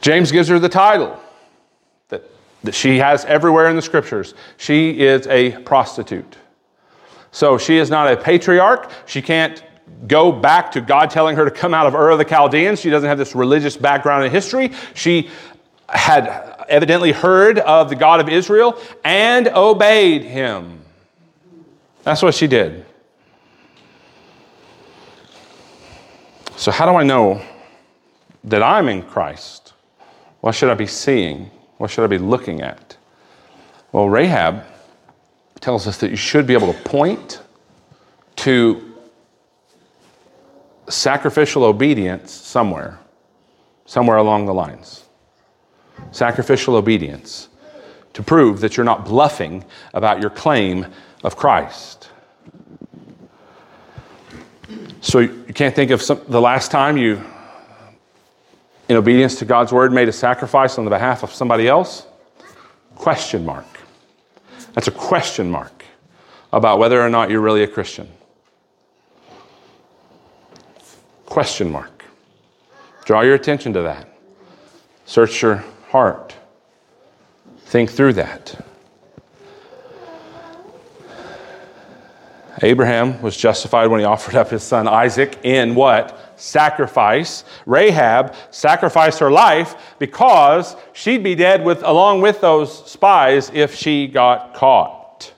James 0.00 0.32
gives 0.32 0.48
her 0.48 0.58
the 0.58 0.70
title 0.70 1.20
that, 2.66 2.74
she 2.74 2.98
has 2.98 3.24
everywhere 3.24 3.68
in 3.68 3.76
the 3.76 3.82
scriptures. 3.82 4.34
She 4.56 5.00
is 5.00 5.26
a 5.26 5.52
prostitute. 5.62 6.36
So 7.32 7.58
she 7.58 7.76
is 7.76 7.90
not 7.90 8.10
a 8.12 8.16
patriarch. 8.16 8.90
She 9.06 9.20
can't 9.20 9.62
go 10.06 10.32
back 10.32 10.72
to 10.72 10.80
God 10.80 11.10
telling 11.10 11.36
her 11.36 11.44
to 11.44 11.50
come 11.50 11.74
out 11.74 11.86
of 11.86 11.94
Ur 11.94 12.10
of 12.10 12.18
the 12.18 12.24
Chaldeans. 12.24 12.80
She 12.80 12.90
doesn't 12.90 13.08
have 13.08 13.18
this 13.18 13.34
religious 13.34 13.76
background 13.76 14.24
in 14.24 14.30
history. 14.30 14.72
She 14.94 15.28
had 15.88 16.64
evidently 16.68 17.12
heard 17.12 17.58
of 17.60 17.88
the 17.88 17.96
God 17.96 18.20
of 18.20 18.28
Israel 18.28 18.80
and 19.04 19.48
obeyed 19.48 20.22
him. 20.22 20.80
That's 22.02 22.22
what 22.22 22.34
she 22.34 22.46
did. 22.46 22.84
So, 26.56 26.70
how 26.70 26.86
do 26.90 26.96
I 26.96 27.02
know 27.02 27.42
that 28.44 28.62
I'm 28.62 28.88
in 28.88 29.02
Christ? 29.02 29.74
What 30.40 30.54
should 30.54 30.70
I 30.70 30.74
be 30.74 30.86
seeing? 30.86 31.50
What 31.78 31.90
should 31.90 32.04
I 32.04 32.06
be 32.06 32.18
looking 32.18 32.62
at? 32.62 32.96
Well, 33.92 34.08
Rahab 34.08 34.64
tells 35.60 35.86
us 35.86 35.98
that 35.98 36.10
you 36.10 36.16
should 36.16 36.46
be 36.46 36.54
able 36.54 36.72
to 36.72 36.80
point 36.80 37.40
to 38.36 38.94
sacrificial 40.88 41.64
obedience 41.64 42.32
somewhere, 42.32 42.98
somewhere 43.86 44.16
along 44.18 44.46
the 44.46 44.54
lines. 44.54 45.04
Sacrificial 46.12 46.76
obedience 46.76 47.48
to 48.12 48.22
prove 48.22 48.60
that 48.60 48.76
you're 48.76 48.84
not 48.84 49.04
bluffing 49.04 49.64
about 49.92 50.20
your 50.20 50.30
claim 50.30 50.86
of 51.24 51.36
Christ. 51.36 52.10
So 55.00 55.18
you 55.20 55.52
can't 55.54 55.74
think 55.74 55.90
of 55.90 56.02
some, 56.02 56.20
the 56.28 56.40
last 56.40 56.70
time 56.70 56.96
you, 56.96 57.22
in 58.88 58.96
obedience 58.96 59.38
to 59.40 59.44
God's 59.44 59.72
word, 59.72 59.92
made 59.92 60.08
a 60.08 60.12
sacrifice 60.12 60.78
on 60.78 60.84
the 60.84 60.90
behalf 60.90 61.22
of 61.22 61.32
somebody 61.32 61.68
else? 61.68 62.06
Question 62.94 63.44
mark. 63.44 63.66
That's 64.74 64.88
a 64.88 64.92
question 64.92 65.50
mark 65.50 65.84
about 66.52 66.78
whether 66.78 67.00
or 67.00 67.10
not 67.10 67.30
you're 67.30 67.40
really 67.40 67.62
a 67.62 67.68
Christian. 67.68 68.08
Question 71.26 71.70
mark. 71.70 72.04
Draw 73.04 73.22
your 73.22 73.34
attention 73.34 73.72
to 73.74 73.82
that. 73.82 74.08
Search 75.04 75.42
your 75.42 75.64
heart. 75.88 76.34
Think 77.66 77.90
through 77.90 78.14
that. 78.14 78.64
Abraham 82.62 83.20
was 83.20 83.36
justified 83.36 83.88
when 83.88 84.00
he 84.00 84.06
offered 84.06 84.34
up 84.34 84.50
his 84.50 84.62
son 84.62 84.88
Isaac 84.88 85.38
in 85.44 85.74
what? 85.74 86.18
Sacrifice. 86.36 87.44
Rahab 87.66 88.34
sacrificed 88.50 89.18
her 89.18 89.30
life 89.30 89.96
because 89.98 90.76
she'd 90.92 91.22
be 91.22 91.34
dead 91.34 91.64
with, 91.64 91.82
along 91.82 92.20
with 92.20 92.40
those 92.40 92.90
spies 92.90 93.50
if 93.52 93.74
she 93.74 94.06
got 94.06 94.54
caught. 94.54 95.32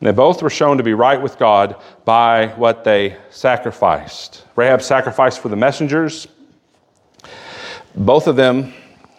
And 0.00 0.06
they 0.06 0.12
both 0.12 0.42
were 0.42 0.50
shown 0.50 0.76
to 0.76 0.84
be 0.84 0.94
right 0.94 1.20
with 1.20 1.38
God 1.38 1.76
by 2.04 2.48
what 2.48 2.84
they 2.84 3.16
sacrificed. 3.30 4.44
Rahab 4.54 4.80
sacrificed 4.80 5.40
for 5.40 5.48
the 5.48 5.56
messengers. 5.56 6.28
Both 7.96 8.28
of 8.28 8.36
them 8.36 8.74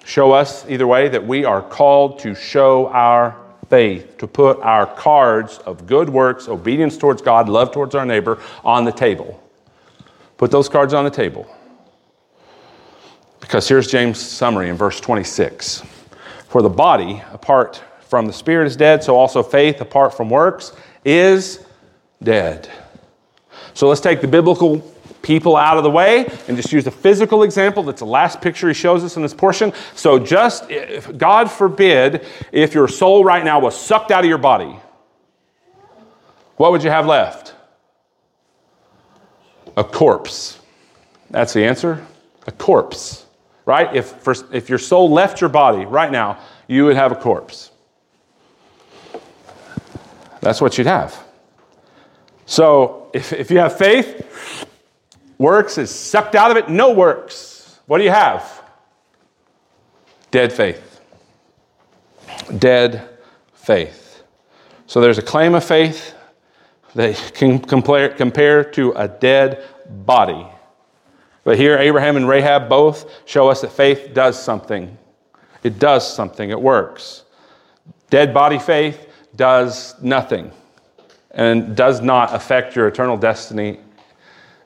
show 0.06 0.32
us, 0.32 0.66
either 0.70 0.88
way, 0.88 1.10
that 1.10 1.26
we 1.26 1.44
are 1.44 1.62
called 1.62 2.20
to 2.20 2.34
show 2.34 2.88
our 2.88 3.36
faith, 3.70 4.18
to 4.18 4.28
put 4.28 4.60
our 4.62 4.86
cards 4.86 5.60
of 5.60 5.86
good 5.86 6.10
works, 6.10 6.48
obedience 6.48 6.98
towards 6.98 7.22
God, 7.22 7.50
love 7.50 7.72
towards 7.72 7.94
our 7.94 8.06
neighbor 8.06 8.40
on 8.64 8.86
the 8.86 8.92
table. 8.92 9.44
Put 10.40 10.52
those 10.52 10.70
cards 10.70 10.94
on 10.94 11.04
the 11.04 11.10
table. 11.12 11.54
Because 13.42 13.68
here's 13.68 13.88
James' 13.88 14.22
summary 14.22 14.70
in 14.70 14.78
verse 14.78 15.02
26 15.02 15.84
For 16.48 16.62
the 16.62 16.70
body, 16.70 17.22
apart 17.34 17.84
from 18.08 18.26
the 18.26 18.32
spirit, 18.32 18.66
is 18.66 18.78
dead, 18.78 19.04
so 19.04 19.18
also 19.18 19.44
faith, 19.44 19.82
apart 19.82 20.16
from 20.16 20.30
works, 20.30 20.72
is 21.04 21.66
dead. 22.24 22.70
So 23.74 23.90
let's 23.90 24.00
take 24.00 24.22
the 24.22 24.30
biblical 24.30 24.80
people 25.24 25.58
out 25.58 25.76
of 25.76 25.84
the 25.84 25.90
way 25.90 26.26
and 26.48 26.56
just 26.56 26.72
use 26.72 26.88
a 26.88 26.92
physical 26.92 27.44
example. 27.44 27.84
That's 27.84 28.00
the 28.00 28.06
last 28.06 28.40
picture 28.40 28.70
he 28.70 28.74
shows 28.74 29.04
us 29.04 29.18
in 29.18 29.22
this 29.22 29.34
portion. 29.34 29.74
So, 29.94 30.20
just 30.20 30.72
if, 30.72 31.18
God 31.18 31.52
forbid, 31.52 32.26
if 32.54 32.74
your 32.74 32.88
soul 32.88 33.26
right 33.26 33.44
now 33.44 33.60
was 33.60 33.78
sucked 33.78 34.10
out 34.10 34.24
of 34.24 34.30
your 34.30 34.38
body, 34.38 34.80
what 36.56 36.72
would 36.72 36.82
you 36.82 36.92
have 36.92 37.06
left? 37.06 37.56
A 39.80 39.84
corpse. 39.84 40.60
That's 41.32 41.54
the 41.54 41.66
answer. 41.66 42.06
A 42.46 42.52
corpse, 42.52 43.26
right? 43.66 43.96
If, 43.96 44.08
for, 44.08 44.36
if 44.52 44.70
your 44.70 44.80
soul 44.80 45.10
left 45.10 45.42
your 45.42 45.50
body 45.50 45.86
right 45.86 46.12
now, 46.12 46.40
you 46.68 46.86
would 46.86 46.96
have 46.96 47.12
a 47.12 47.16
corpse. 47.16 47.72
That's 50.42 50.62
what 50.62 50.78
you'd 50.78 50.88
have. 50.88 51.18
So, 52.46 53.10
if, 53.14 53.34
if 53.34 53.52
you 53.52 53.60
have 53.60 53.78
faith, 53.78 54.68
Works 55.40 55.78
is 55.78 55.90
sucked 55.90 56.36
out 56.36 56.52
of 56.52 56.58
it, 56.58 56.70
no 56.70 56.92
works. 56.92 57.80
What 57.88 57.98
do 57.98 58.04
you 58.04 58.10
have? 58.10 58.62
Dead 60.32 60.52
faith. 60.52 61.02
Dead 62.60 63.08
faith. 63.54 64.22
So 64.86 65.00
there's 65.00 65.18
a 65.18 65.24
claim 65.24 65.56
of 65.56 65.64
faith 65.64 66.14
that 66.96 67.32
can 67.34 67.60
compare, 67.60 68.10
compare 68.10 68.64
to 68.64 68.92
a 68.94 69.08
dead 69.08 69.64
body. 70.06 70.46
But 71.44 71.58
here, 71.58 71.78
Abraham 71.78 72.18
and 72.18 72.28
Rahab 72.28 72.70
both 72.70 73.10
show 73.26 73.50
us 73.50 73.62
that 73.62 73.72
faith 73.72 74.12
does 74.14 74.42
something. 74.42 74.98
It 75.64 75.80
does 75.80 76.12
something, 76.12 76.50
it 76.50 76.60
works. 76.60 77.24
Dead 78.10 78.34
body 78.34 78.60
faith 78.60 79.08
does 79.36 79.96
nothing 80.02 80.52
and 81.32 81.76
does 81.76 82.02
not 82.02 82.34
affect 82.34 82.76
your 82.76 82.88
eternal 82.88 83.18
destiny 83.18 83.80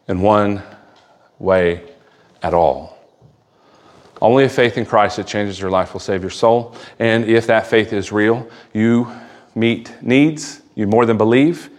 in 0.07 0.21
one 0.21 0.63
way 1.39 1.83
at 2.41 2.53
all. 2.53 2.97
Only 4.21 4.45
a 4.45 4.49
faith 4.49 4.77
in 4.77 4.85
Christ 4.85 5.17
that 5.17 5.27
changes 5.27 5.59
your 5.59 5.69
life 5.69 5.91
will 5.91 5.99
save 5.99 6.21
your 6.21 6.29
soul. 6.29 6.75
And 6.99 7.25
if 7.25 7.47
that 7.47 7.67
faith 7.67 7.91
is 7.91 8.11
real, 8.11 8.49
you 8.73 9.11
meet 9.53 9.91
needs, 10.01 10.61
you 10.75 10.87
more 10.87 11.05
than 11.05 11.17
believe, 11.17 11.69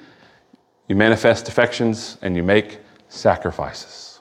you 0.89 0.97
manifest 0.97 1.49
affections, 1.49 2.19
and 2.23 2.37
you 2.37 2.43
make 2.43 2.79
sacrifices. 3.09 4.21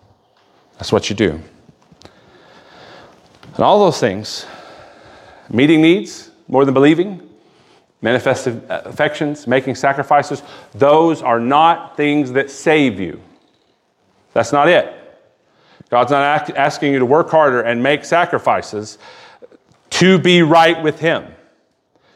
That's 0.78 0.92
what 0.92 1.10
you 1.10 1.16
do. 1.16 1.42
And 3.56 3.60
all 3.60 3.80
those 3.80 4.00
things, 4.00 4.46
meeting 5.50 5.82
needs, 5.82 6.32
more 6.48 6.66
than 6.66 6.74
believing, 6.74 7.30
manifested 8.02 8.64
affections, 8.70 9.48
making 9.48 9.76
sacrifices, 9.76 10.44
those 10.74 11.22
are 11.22 11.40
not 11.40 11.96
things 11.96 12.32
that 12.34 12.50
save 12.50 13.00
you. 13.00 13.22
That's 14.34 14.52
not 14.52 14.68
it. 14.68 14.94
God's 15.90 16.12
not 16.12 16.50
asking 16.58 16.94
you 16.94 17.00
to 17.00 17.06
work 17.06 17.30
harder 17.30 17.62
and 17.62 17.84
make 17.84 18.04
sacrifices 18.04 18.98
to 19.92 20.18
be 20.18 20.42
right 20.42 20.82
with 20.82 21.00
Him. 21.00 21.28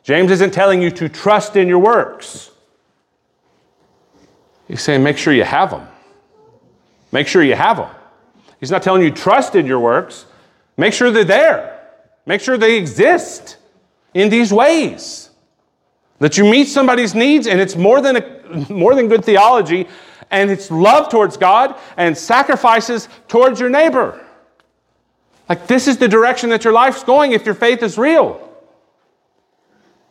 James 0.03 0.31
isn't 0.31 0.51
telling 0.51 0.81
you 0.81 0.89
to 0.91 1.07
trust 1.07 1.55
in 1.55 1.67
your 1.67 1.79
works. 1.79 2.49
He's 4.67 4.81
saying 4.81 5.03
make 5.03 5.17
sure 5.17 5.33
you 5.33 5.43
have 5.43 5.71
them. 5.71 5.87
Make 7.11 7.27
sure 7.27 7.41
you 7.41 7.55
have 7.55 7.77
them. 7.77 7.89
He's 8.59 8.71
not 8.71 8.83
telling 8.83 9.01
you 9.01 9.11
trust 9.11 9.55
in 9.55 9.65
your 9.65 9.79
works. 9.79 10.25
Make 10.75 10.93
sure 10.93 11.11
they're 11.11 11.23
there. 11.23 11.79
Make 12.25 12.41
sure 12.41 12.57
they 12.57 12.77
exist 12.77 13.57
in 14.13 14.29
these 14.29 14.51
ways. 14.51 15.29
That 16.19 16.37
you 16.37 16.43
meet 16.43 16.67
somebody's 16.67 17.15
needs 17.15 17.47
and 17.47 17.61
it's 17.61 17.75
more 17.75 18.01
than, 18.01 18.17
a, 18.17 18.65
more 18.69 18.95
than 18.95 19.07
good 19.07 19.23
theology 19.23 19.87
and 20.29 20.51
it's 20.51 20.69
love 20.69 21.09
towards 21.09 21.37
God 21.37 21.75
and 21.95 22.17
sacrifices 22.17 23.07
towards 23.27 23.59
your 23.59 23.69
neighbor. 23.69 24.23
Like, 25.47 25.67
this 25.67 25.87
is 25.87 25.97
the 25.97 26.09
direction 26.09 26.49
that 26.49 26.65
your 26.65 26.73
life's 26.73 27.03
going 27.03 27.31
if 27.31 27.45
your 27.45 27.55
faith 27.55 27.81
is 27.81 27.97
real. 27.97 28.43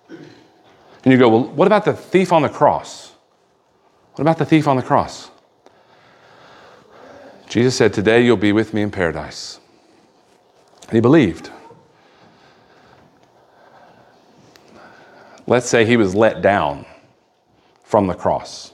And 0.08 1.12
you 1.12 1.18
go, 1.18 1.28
well, 1.28 1.44
what 1.44 1.66
about 1.66 1.84
the 1.84 1.92
thief 1.92 2.32
on 2.32 2.42
the 2.42 2.48
cross? 2.48 3.12
What 4.16 4.22
about 4.22 4.38
the 4.38 4.46
thief 4.46 4.66
on 4.66 4.76
the 4.76 4.82
cross? 4.82 5.30
Jesus 7.50 7.76
said, 7.76 7.92
Today 7.92 8.24
you'll 8.24 8.38
be 8.38 8.52
with 8.52 8.72
me 8.72 8.80
in 8.80 8.90
paradise. 8.90 9.60
And 10.84 10.92
he 10.92 11.00
believed. 11.00 11.50
Let's 15.46 15.68
say 15.68 15.84
he 15.84 15.98
was 15.98 16.14
let 16.14 16.40
down 16.40 16.86
from 17.84 18.06
the 18.06 18.14
cross. 18.14 18.72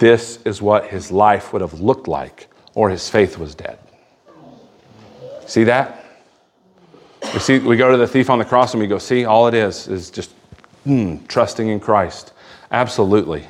This 0.00 0.38
is 0.44 0.60
what 0.60 0.88
his 0.88 1.10
life 1.10 1.54
would 1.54 1.62
have 1.62 1.80
looked 1.80 2.06
like, 2.06 2.48
or 2.74 2.90
his 2.90 3.08
faith 3.08 3.38
was 3.38 3.54
dead. 3.54 3.78
See 5.46 5.64
that? 5.64 6.04
We 7.32 7.38
see 7.38 7.58
we 7.58 7.78
go 7.78 7.90
to 7.90 7.96
the 7.96 8.06
thief 8.06 8.28
on 8.28 8.38
the 8.38 8.44
cross 8.44 8.74
and 8.74 8.82
we 8.82 8.86
go, 8.86 8.98
see, 8.98 9.24
all 9.24 9.46
it 9.48 9.54
is 9.54 9.88
is 9.88 10.10
just 10.10 10.30
mm, 10.86 11.26
trusting 11.26 11.68
in 11.68 11.80
Christ. 11.80 12.34
Absolutely. 12.70 13.46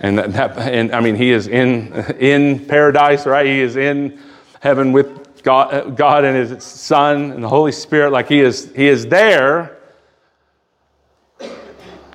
And 0.00 0.18
that, 0.18 0.32
that, 0.32 0.58
and 0.58 0.92
I 0.94 1.00
mean, 1.00 1.16
he 1.16 1.30
is 1.30 1.46
in 1.46 1.92
in 2.18 2.66
paradise, 2.66 3.26
right? 3.26 3.46
He 3.46 3.60
is 3.60 3.76
in 3.76 4.18
heaven 4.60 4.92
with 4.92 5.22
God, 5.42 5.96
God 5.96 6.24
and 6.24 6.36
His 6.36 6.62
Son 6.64 7.32
and 7.32 7.42
the 7.42 7.48
Holy 7.48 7.72
Spirit. 7.72 8.12
Like 8.12 8.28
he 8.28 8.40
is, 8.40 8.72
he 8.74 8.86
is 8.88 9.06
there. 9.06 9.78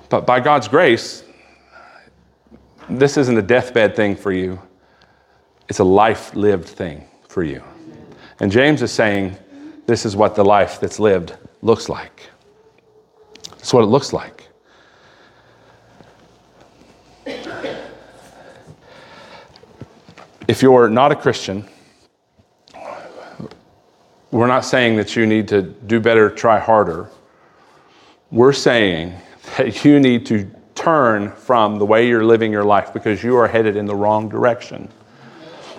But 0.08 0.26
by 0.26 0.40
God's 0.40 0.68
grace, 0.68 1.22
this 2.88 3.18
isn't 3.18 3.36
a 3.36 3.42
deathbed 3.42 3.94
thing 3.94 4.16
for 4.16 4.32
you. 4.32 4.60
It's 5.68 5.80
a 5.80 5.84
life 5.84 6.34
lived 6.34 6.66
thing 6.66 7.06
for 7.28 7.42
you. 7.42 7.62
And 8.40 8.50
James 8.50 8.80
is 8.80 8.90
saying, 8.90 9.36
this 9.86 10.06
is 10.06 10.16
what 10.16 10.34
the 10.34 10.44
life 10.44 10.80
that's 10.80 10.98
lived 10.98 11.36
looks 11.60 11.90
like. 11.90 12.30
It's 13.58 13.74
what 13.74 13.82
it 13.82 13.88
looks 13.88 14.14
like. 14.14 14.37
If 20.48 20.62
you're 20.62 20.88
not 20.88 21.12
a 21.12 21.14
Christian, 21.14 21.68
we're 24.30 24.46
not 24.46 24.64
saying 24.64 24.96
that 24.96 25.14
you 25.14 25.26
need 25.26 25.46
to 25.48 25.60
do 25.60 26.00
better, 26.00 26.30
try 26.30 26.58
harder. 26.58 27.10
We're 28.30 28.54
saying 28.54 29.12
that 29.58 29.84
you 29.84 30.00
need 30.00 30.24
to 30.26 30.50
turn 30.74 31.32
from 31.32 31.78
the 31.78 31.84
way 31.84 32.08
you're 32.08 32.24
living 32.24 32.50
your 32.50 32.64
life 32.64 32.94
because 32.94 33.22
you 33.22 33.36
are 33.36 33.46
headed 33.46 33.76
in 33.76 33.84
the 33.84 33.94
wrong 33.94 34.30
direction. 34.30 34.88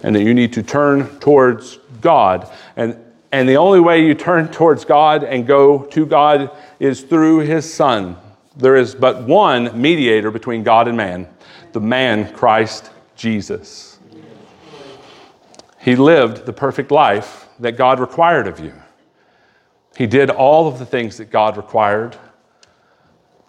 And 0.04 0.16
that 0.16 0.22
you 0.22 0.36
need 0.36 0.54
to 0.54 0.62
turn 0.62 1.08
towards 1.20 1.80
God. 2.00 2.52
And, 2.76 2.96
and 3.32 3.50
the 3.50 3.58
only 3.58 3.80
way 3.80 4.06
you 4.06 4.14
turn 4.14 4.50
towards 4.50 4.86
God 4.86 5.24
and 5.24 5.48
go 5.48 5.84
to 5.86 6.06
God 6.06 6.56
is 6.80 7.02
through 7.02 7.40
His 7.40 7.72
Son. 7.72 8.18
There 8.56 8.76
is 8.76 8.94
but 8.94 9.24
one 9.24 9.82
mediator 9.82 10.30
between 10.30 10.62
God 10.62 10.88
and 10.88 10.96
man 10.96 11.28
the 11.72 11.80
man, 11.80 12.32
Christ 12.34 12.92
Jesus. 13.16 13.99
He 15.90 15.96
lived 15.96 16.46
the 16.46 16.54
perfect 16.54 16.92
life 16.92 17.48
that 17.60 17.72
God 17.72 18.00
required 18.00 18.46
of 18.46 18.60
you. 18.60 18.74
He 19.98 20.06
did 20.06 20.30
all 20.30 20.68
of 20.68 20.78
the 20.78 20.86
things 20.86 21.18
that 21.18 21.32
God 21.32 21.58
required 21.58 22.16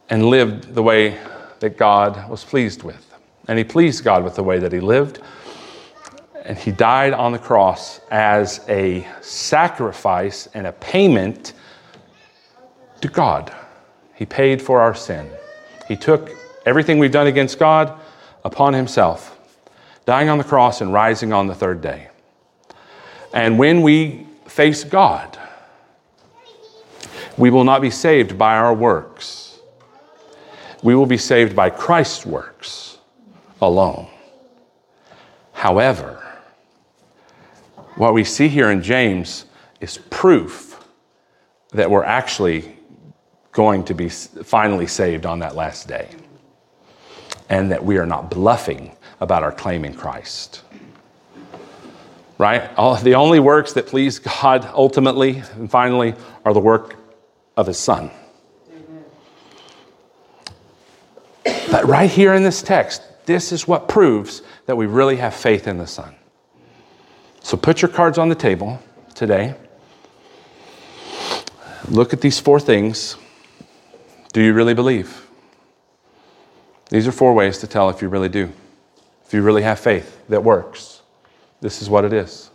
and 0.09 0.25
lived 0.25 0.75
the 0.75 0.83
way 0.83 1.19
that 1.59 1.77
God 1.77 2.31
was 2.31 2.43
pleased 2.43 2.83
with. 2.83 3.15
And 3.47 3.59
he 3.59 3.65
pleased 3.65 4.05
God 4.05 4.25
with 4.25 4.37
the 4.37 4.43
way 4.43 4.59
that 4.59 4.73
he 4.73 4.81
lived. 4.81 5.21
And 6.47 6.57
he 6.57 6.73
died 6.73 7.13
on 7.13 7.33
the 7.33 7.39
cross 7.39 8.01
as 8.11 8.65
a 8.71 9.07
sacrifice 9.21 10.49
and 10.55 10.67
a 10.67 10.73
payment 10.73 11.53
to 13.03 13.09
God. 13.09 13.55
He 14.15 14.25
paid 14.25 14.63
for 14.63 14.81
our 14.81 14.95
sin. 14.95 15.31
He 15.87 15.95
took 15.95 16.31
everything 16.65 16.99
we've 16.99 17.13
done 17.13 17.27
against 17.27 17.59
God 17.59 18.01
upon 18.47 18.73
himself, 18.73 19.39
dying 20.07 20.31
on 20.31 20.39
the 20.39 20.45
cross 20.45 20.81
and 20.81 20.91
rising 20.91 21.35
on 21.35 21.47
the 21.47 21.55
third 21.55 21.83
day. 21.83 22.10
And 23.33 23.59
when 23.59 23.83
we 23.83 24.27
face 24.47 24.85
God, 24.85 25.39
we 27.37 27.51
will 27.51 27.65
not 27.65 27.81
be 27.81 27.91
saved 27.91 28.37
by 28.37 28.57
our 28.57 28.75
works. 28.75 29.59
We 30.83 30.95
will 30.95 31.07
be 31.07 31.19
saved 31.19 31.55
by 31.55 31.71
Christ's 31.71 32.27
works 32.27 32.99
alone. 33.61 34.09
However, 35.53 36.17
what 37.97 38.15
we 38.15 38.25
see 38.25 38.49
here 38.49 38.71
in 38.71 38.83
James 38.83 39.45
is 39.81 39.99
proof 40.11 40.85
that 41.73 41.91
we're 41.91 42.05
actually 42.05 42.77
going 43.53 43.85
to 43.85 43.95
be 43.95 44.09
finally 44.09 44.87
saved 44.87 45.27
on 45.27 45.41
that 45.41 45.55
last 45.55 45.87
day 45.87 46.09
and 47.49 47.71
that 47.71 47.85
we 47.85 47.99
are 47.99 48.07
not 48.07 48.31
bluffing 48.31 48.97
about 49.21 49.43
our 49.43 49.53
claim 49.53 49.85
in 49.85 49.93
Christ 49.95 50.63
right? 52.41 52.75
All, 52.79 52.97
the 52.97 53.17
only 53.17 53.39
works 53.39 53.75
that 53.75 53.87
please 53.87 54.19
God 54.19 54.65
ultimately 54.73 55.43
and 55.53 55.71
finally 55.71 56.15
are 56.43 56.55
the 56.55 56.61
work 56.61 56.97
of 57.55 57.67
His 57.67 57.77
Son. 57.77 58.11
But 61.45 61.87
right 61.87 62.11
here 62.11 62.33
in 62.33 62.43
this 62.43 62.63
text, 62.63 63.03
this 63.27 63.53
is 63.53 63.69
what 63.69 63.89
proves 63.89 64.41
that 64.65 64.77
we 64.77 64.87
really 64.87 65.17
have 65.17 65.35
faith 65.35 65.69
in 65.69 65.77
the 65.77 65.87
Son. 65.87 66.15
So 67.41 67.59
put 67.59 67.83
your 67.83 67.91
cards 67.91 68.17
on 68.17 68.31
the 68.31 68.35
table 68.35 68.81
today. 69.15 69.55
Look 71.91 72.15
at 72.15 72.23
these 72.23 72.41
four 72.41 72.59
things. 72.59 73.17
Do 74.33 74.43
you 74.43 74.55
really 74.55 74.75
believe? 74.75 75.29
These 76.89 77.07
are 77.07 77.13
four 77.13 77.35
ways 77.35 77.59
to 77.59 77.67
tell 77.67 77.91
if 77.91 78.01
you 78.01 78.09
really 78.09 78.31
do, 78.31 78.51
if 79.27 79.35
you 79.35 79.43
really 79.43 79.63
have 79.63 79.79
faith 79.79 80.27
that 80.31 80.43
works. 80.43 81.00
This 81.61 81.83
is 81.83 81.91
what 81.91 82.05
it 82.05 82.13
is. 82.13 82.51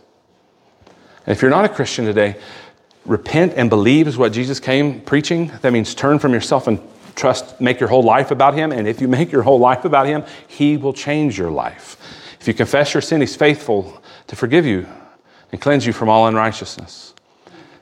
And 1.26 1.34
if 1.34 1.42
you're 1.42 1.50
not 1.50 1.64
a 1.64 1.68
Christian 1.68 2.04
today, 2.04 2.36
repent 3.04 3.54
and 3.56 3.70
believe 3.70 4.06
is 4.08 4.16
what 4.16 4.32
Jesus 4.32 4.60
came 4.60 5.00
preaching. 5.00 5.52
That 5.62 5.72
means 5.72 5.94
turn 5.94 6.18
from 6.18 6.32
yourself 6.32 6.66
and 6.66 6.80
trust, 7.14 7.60
make 7.60 7.80
your 7.80 7.88
whole 7.88 8.02
life 8.02 8.30
about 8.30 8.54
Him. 8.54 8.72
And 8.72 8.86
if 8.86 9.00
you 9.00 9.08
make 9.08 9.32
your 9.32 9.42
whole 9.42 9.58
life 9.58 9.84
about 9.84 10.06
Him, 10.06 10.24
He 10.46 10.76
will 10.76 10.92
change 10.92 11.38
your 11.38 11.50
life. 11.50 11.96
If 12.40 12.46
you 12.46 12.54
confess 12.54 12.94
your 12.94 13.00
sin, 13.00 13.20
He's 13.20 13.36
faithful 13.36 14.02
to 14.28 14.36
forgive 14.36 14.66
you 14.66 14.86
and 15.50 15.60
cleanse 15.60 15.86
you 15.86 15.92
from 15.92 16.08
all 16.08 16.26
unrighteousness. 16.26 17.14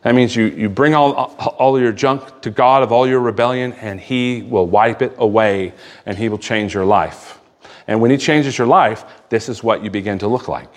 That 0.03 0.15
means 0.15 0.37
you, 0.37 0.45
you 0.45 0.69
bring 0.69 0.95
all, 0.95 1.13
all 1.13 1.81
your 1.81 1.93
junk 1.93 2.43
to 2.43 2.51
God 2.51 2.83
of 2.83 2.93
all 2.93 3.07
your 3.07 3.21
rebellion, 3.21 3.73
and 3.75 3.99
He 3.99 4.43
will 4.43 4.67
wipe 4.67 5.01
it 5.01 5.15
away 5.17 5.73
and 6.05 6.17
He 6.17 6.29
will 6.29 6.39
change 6.39 6.75
your 6.75 6.85
life. 6.85 7.41
And 7.87 8.01
when 8.01 8.11
He 8.11 8.19
changes 8.19 8.57
your 8.57 8.67
life, 8.67 9.05
this 9.31 9.49
is 9.49 9.63
what 9.63 9.83
you 9.83 9.91
begin 9.91 10.19
to 10.21 10.29
look 10.29 10.47
like. 10.47 10.71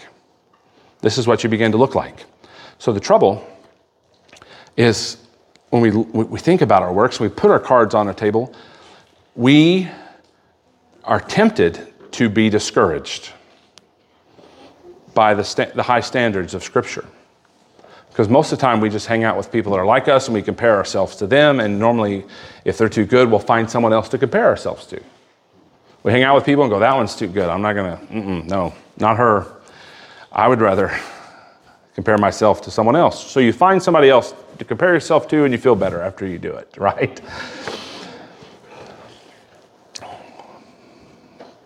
This 1.02 1.18
is 1.18 1.28
what 1.28 1.44
you 1.44 1.50
begin 1.50 1.72
to 1.72 1.78
look 1.78 1.96
like. 1.96 2.26
So 2.80 2.92
the 2.92 3.00
trouble 3.00 3.46
is 4.76 5.18
when 5.70 5.82
we, 5.82 5.92
we 5.92 6.40
think 6.40 6.62
about 6.62 6.84
our 6.84 6.94
works, 6.94 7.20
we 7.20 7.30
put 7.30 7.52
our 7.52 7.60
cards 7.60 7.94
on 7.94 8.08
a 8.10 8.14
table, 8.14 8.54
we 9.36 9.90
are 11.04 11.20
tempted 11.20 11.94
to 12.14 12.30
be 12.30 12.50
discouraged 12.50 13.32
by 15.14 15.34
the, 15.34 15.44
sta- 15.44 15.72
the 15.74 15.84
high 15.84 16.00
standards 16.00 16.54
of 16.54 16.64
Scripture. 16.64 17.06
Because 18.10 18.30
most 18.30 18.52
of 18.52 18.58
the 18.58 18.62
time 18.62 18.80
we 18.80 18.90
just 18.90 19.06
hang 19.06 19.24
out 19.24 19.38
with 19.38 19.52
people 19.52 19.72
that 19.74 19.78
are 19.78 19.86
like 19.86 20.08
us 20.08 20.28
and 20.28 20.34
we 20.34 20.42
compare 20.42 20.76
ourselves 20.76 21.16
to 21.18 21.28
them, 21.28 21.60
and 21.60 21.78
normally, 21.78 22.26
if 22.66 22.78
they're 22.78 22.90
too 22.90 23.06
good, 23.06 23.30
we'll 23.30 23.40
find 23.40 23.70
someone 23.70 23.94
else 23.94 24.10
to 24.10 24.18
compare 24.18 24.46
ourselves 24.46 24.88
to. 24.88 25.02
We 26.04 26.12
hang 26.12 26.24
out 26.24 26.36
with 26.36 26.46
people 26.46 26.64
and 26.64 26.72
go, 26.72 26.80
that 26.80 26.96
one's 26.96 27.16
too 27.16 27.28
good. 27.28 27.50
I'm 27.50 27.62
not 27.62 27.76
mm 27.76 28.46
no, 28.46 28.74
not 28.98 29.18
her. 29.18 29.57
I 30.38 30.48
would 30.48 30.62
rather 30.62 30.98
compare 31.96 32.20
myself 32.20 32.62
to 32.62 32.72
someone 32.72 32.96
else. 32.96 33.26
So 33.26 33.40
you 33.40 33.52
find 33.52 33.82
somebody 33.82 34.08
else 34.08 34.36
to 34.60 34.66
compare 34.66 34.94
yourself 34.94 35.28
to 35.30 35.46
and 35.46 35.52
you 35.52 35.58
feel 35.58 35.76
better 35.76 36.00
after 36.00 36.28
you 36.28 36.38
do 36.38 36.54
it, 36.54 36.72
right? 36.78 37.20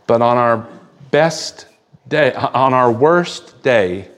But 0.07 0.22
on 0.22 0.38
our 0.38 0.69
best 1.11 1.67
day, 2.07 2.34
on 2.34 2.74
our 2.74 2.89
worst 2.89 3.61
day, 3.61 4.09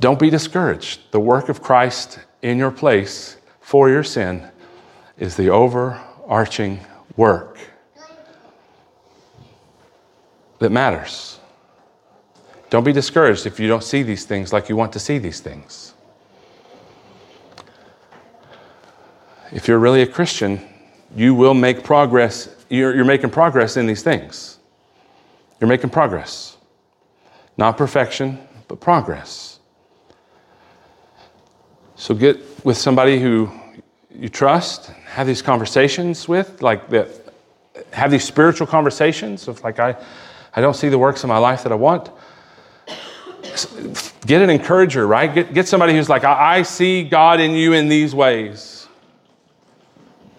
don't 0.00 0.18
be 0.18 0.28
discouraged. 0.28 1.12
The 1.12 1.20
work 1.20 1.48
of 1.48 1.62
Christ 1.62 2.18
in 2.42 2.58
your 2.58 2.72
place 2.72 3.36
for 3.60 3.88
your 3.88 4.02
sin 4.02 4.48
is 5.16 5.36
the 5.36 5.48
overarching 5.50 6.80
work 7.16 7.58
that 10.58 10.70
matters. 10.70 11.35
Don't 12.70 12.84
be 12.84 12.92
discouraged 12.92 13.46
if 13.46 13.60
you 13.60 13.68
don't 13.68 13.84
see 13.84 14.02
these 14.02 14.24
things 14.24 14.52
like 14.52 14.68
you 14.68 14.76
want 14.76 14.92
to 14.92 14.98
see 14.98 15.18
these 15.18 15.40
things. 15.40 15.94
if 19.52 19.68
you're 19.68 19.78
really 19.78 20.02
a 20.02 20.06
Christian, 20.06 20.60
you 21.14 21.34
will 21.34 21.54
make 21.54 21.84
progress. 21.84 22.54
You're, 22.68 22.94
you're 22.94 23.04
making 23.04 23.30
progress 23.30 23.76
in 23.76 23.86
these 23.86 24.02
things. 24.02 24.58
You're 25.60 25.68
making 25.68 25.90
progress. 25.90 26.56
Not 27.56 27.76
perfection, 27.76 28.38
but 28.68 28.80
progress. 28.80 29.60
So 31.94 32.14
get 32.14 32.64
with 32.64 32.76
somebody 32.76 33.18
who 33.18 33.50
you 34.14 34.28
trust, 34.28 34.86
have 35.06 35.26
these 35.26 35.42
conversations 35.42 36.28
with, 36.28 36.60
like 36.60 36.88
that, 36.90 37.08
have 37.92 38.10
these 38.10 38.24
spiritual 38.24 38.66
conversations 38.66 39.48
of 39.48 39.62
like, 39.62 39.78
I, 39.78 39.96
I 40.54 40.60
don't 40.60 40.76
see 40.76 40.88
the 40.88 40.98
works 40.98 41.22
in 41.22 41.28
my 41.28 41.38
life 41.38 41.62
that 41.62 41.72
I 41.72 41.76
want. 41.76 42.10
Get 44.26 44.42
an 44.42 44.50
encourager, 44.50 45.06
right? 45.06 45.32
Get, 45.32 45.54
get 45.54 45.68
somebody 45.68 45.94
who's 45.94 46.08
like, 46.08 46.24
I, 46.24 46.58
I 46.58 46.62
see 46.62 47.02
God 47.02 47.40
in 47.40 47.52
you 47.52 47.72
in 47.72 47.88
these 47.88 48.14
ways. 48.14 48.88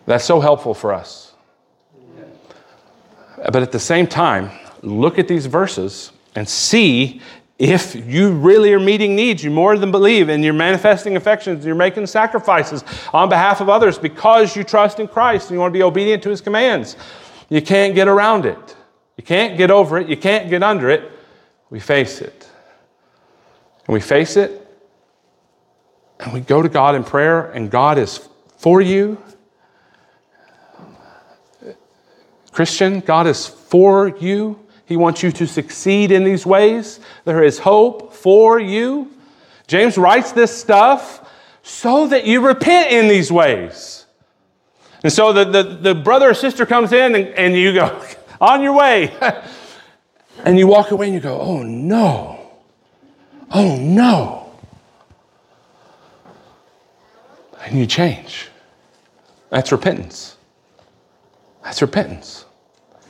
That's 0.06 0.24
so 0.24 0.40
helpful 0.40 0.74
for 0.74 0.94
us. 0.94 1.34
But 3.38 3.58
at 3.58 3.72
the 3.72 3.80
same 3.80 4.08
time, 4.08 4.50
look 4.82 5.20
at 5.20 5.28
these 5.28 5.46
verses 5.46 6.12
and 6.36 6.48
see 6.48 7.22
if 7.60 7.96
you 7.96 8.32
really 8.32 8.72
are 8.74 8.80
meeting 8.80 9.16
needs, 9.16 9.44
you 9.44 9.50
more 9.50 9.78
than 9.78 9.92
believe, 9.92 10.30
and 10.30 10.44
you're 10.44 10.54
manifesting 10.54 11.16
affections, 11.16 11.66
you're 11.66 11.76
making 11.76 12.06
sacrifices 12.06 12.84
on 13.14 13.30
behalf 13.30 13.62
of 13.62 13.70
others 13.70 13.98
because 13.98 14.56
you 14.56 14.64
trust 14.64 15.00
in 15.00 15.08
Christ 15.08 15.50
and 15.50 15.56
you 15.56 15.60
want 15.60 15.74
to 15.74 15.78
be 15.78 15.84
obedient 15.84 16.22
to 16.24 16.30
his 16.30 16.42
commands. 16.42 16.98
You 17.50 17.62
can't 17.62 17.96
get 17.96 18.08
around 18.08 18.46
it. 18.46 18.76
You 19.18 19.24
can't 19.24 19.58
get 19.58 19.72
over 19.72 19.98
it. 19.98 20.08
You 20.08 20.18
can't 20.18 20.50
get 20.50 20.62
under 20.62 20.90
it. 20.90 21.12
We 21.70 21.80
face 21.80 22.22
it. 22.22 22.47
And 23.88 23.94
we 23.94 24.02
face 24.02 24.36
it, 24.36 24.68
and 26.20 26.34
we 26.34 26.42
go 26.42 26.62
to 26.62 26.70
God 26.70 26.96
in 26.96 27.04
prayer, 27.04 27.50
and 27.52 27.72
God 27.72 27.98
is 27.98 28.28
for 28.58 28.82
you. 28.82 29.22
Christian, 32.52 33.00
God 33.00 33.28
is 33.28 33.48
for 33.48 34.10
you. 34.18 34.60
He 34.86 34.98
wants 34.98 35.22
you 35.22 35.32
to 35.34 35.48
succeed 35.48 36.12
in 36.12 36.24
these 36.24 36.46
ways. 36.46 37.00
There 37.24 37.44
is 37.44 37.60
hope 37.60 38.14
for 38.14 38.60
you. 38.60 39.12
James 39.68 39.98
writes 39.98 40.32
this 40.32 40.58
stuff 40.58 41.30
so 41.62 42.08
that 42.08 42.26
you 42.26 42.46
repent 42.46 42.92
in 42.92 43.08
these 43.08 43.32
ways. 43.32 44.06
And 45.04 45.14
so 45.14 45.34
the, 45.34 45.46
the, 45.46 45.64
the 45.64 45.96
brother 45.96 46.30
or 46.30 46.34
sister 46.34 46.66
comes 46.66 46.94
in 46.94 47.16
and, 47.16 47.28
and 47.28 47.56
you 47.56 47.74
go, 47.74 48.02
on 48.42 48.62
your 48.62 48.74
way. 48.74 49.16
and 50.44 50.58
you 50.58 50.68
walk 50.68 50.92
away 50.92 51.08
and 51.08 51.16
you 51.16 51.22
go, 51.22 51.40
oh 51.40 51.64
no. 51.64 52.37
Oh 53.52 53.78
no. 53.78 54.52
And 57.62 57.78
you 57.78 57.86
change. 57.86 58.50
That's 59.50 59.72
repentance. 59.72 60.38
That's 61.64 61.82
repentance. 61.82 62.46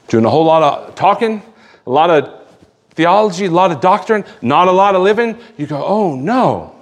Doing 0.07 0.25
a 0.25 0.29
whole 0.29 0.45
lot 0.45 0.63
of 0.63 0.95
talking, 0.95 1.41
a 1.85 1.89
lot 1.89 2.09
of 2.09 2.47
theology, 2.91 3.45
a 3.45 3.51
lot 3.51 3.71
of 3.71 3.81
doctrine, 3.81 4.25
not 4.41 4.67
a 4.67 4.71
lot 4.71 4.95
of 4.95 5.01
living. 5.01 5.37
You 5.57 5.67
go, 5.67 5.83
oh 5.83 6.15
no. 6.15 6.75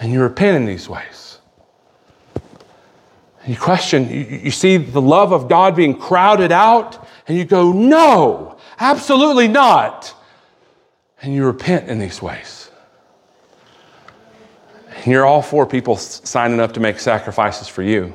And 0.00 0.12
you 0.12 0.22
repent 0.22 0.56
in 0.56 0.64
these 0.64 0.88
ways. 0.88 1.38
And 3.42 3.54
you 3.54 3.56
question, 3.56 4.08
you, 4.08 4.40
you 4.42 4.50
see 4.50 4.76
the 4.76 5.00
love 5.00 5.32
of 5.32 5.48
God 5.48 5.76
being 5.76 5.96
crowded 5.96 6.52
out, 6.52 7.06
and 7.28 7.36
you 7.36 7.44
go, 7.44 7.72
no, 7.72 8.58
absolutely 8.78 9.46
not. 9.48 10.14
And 11.22 11.34
you 11.34 11.44
repent 11.44 11.88
in 11.88 11.98
these 11.98 12.22
ways. 12.22 12.70
And 14.96 15.06
you're 15.06 15.26
all 15.26 15.42
for 15.42 15.66
people 15.66 15.96
signing 15.96 16.60
up 16.60 16.72
to 16.74 16.80
make 16.80 16.98
sacrifices 16.98 17.68
for 17.68 17.82
you. 17.82 18.12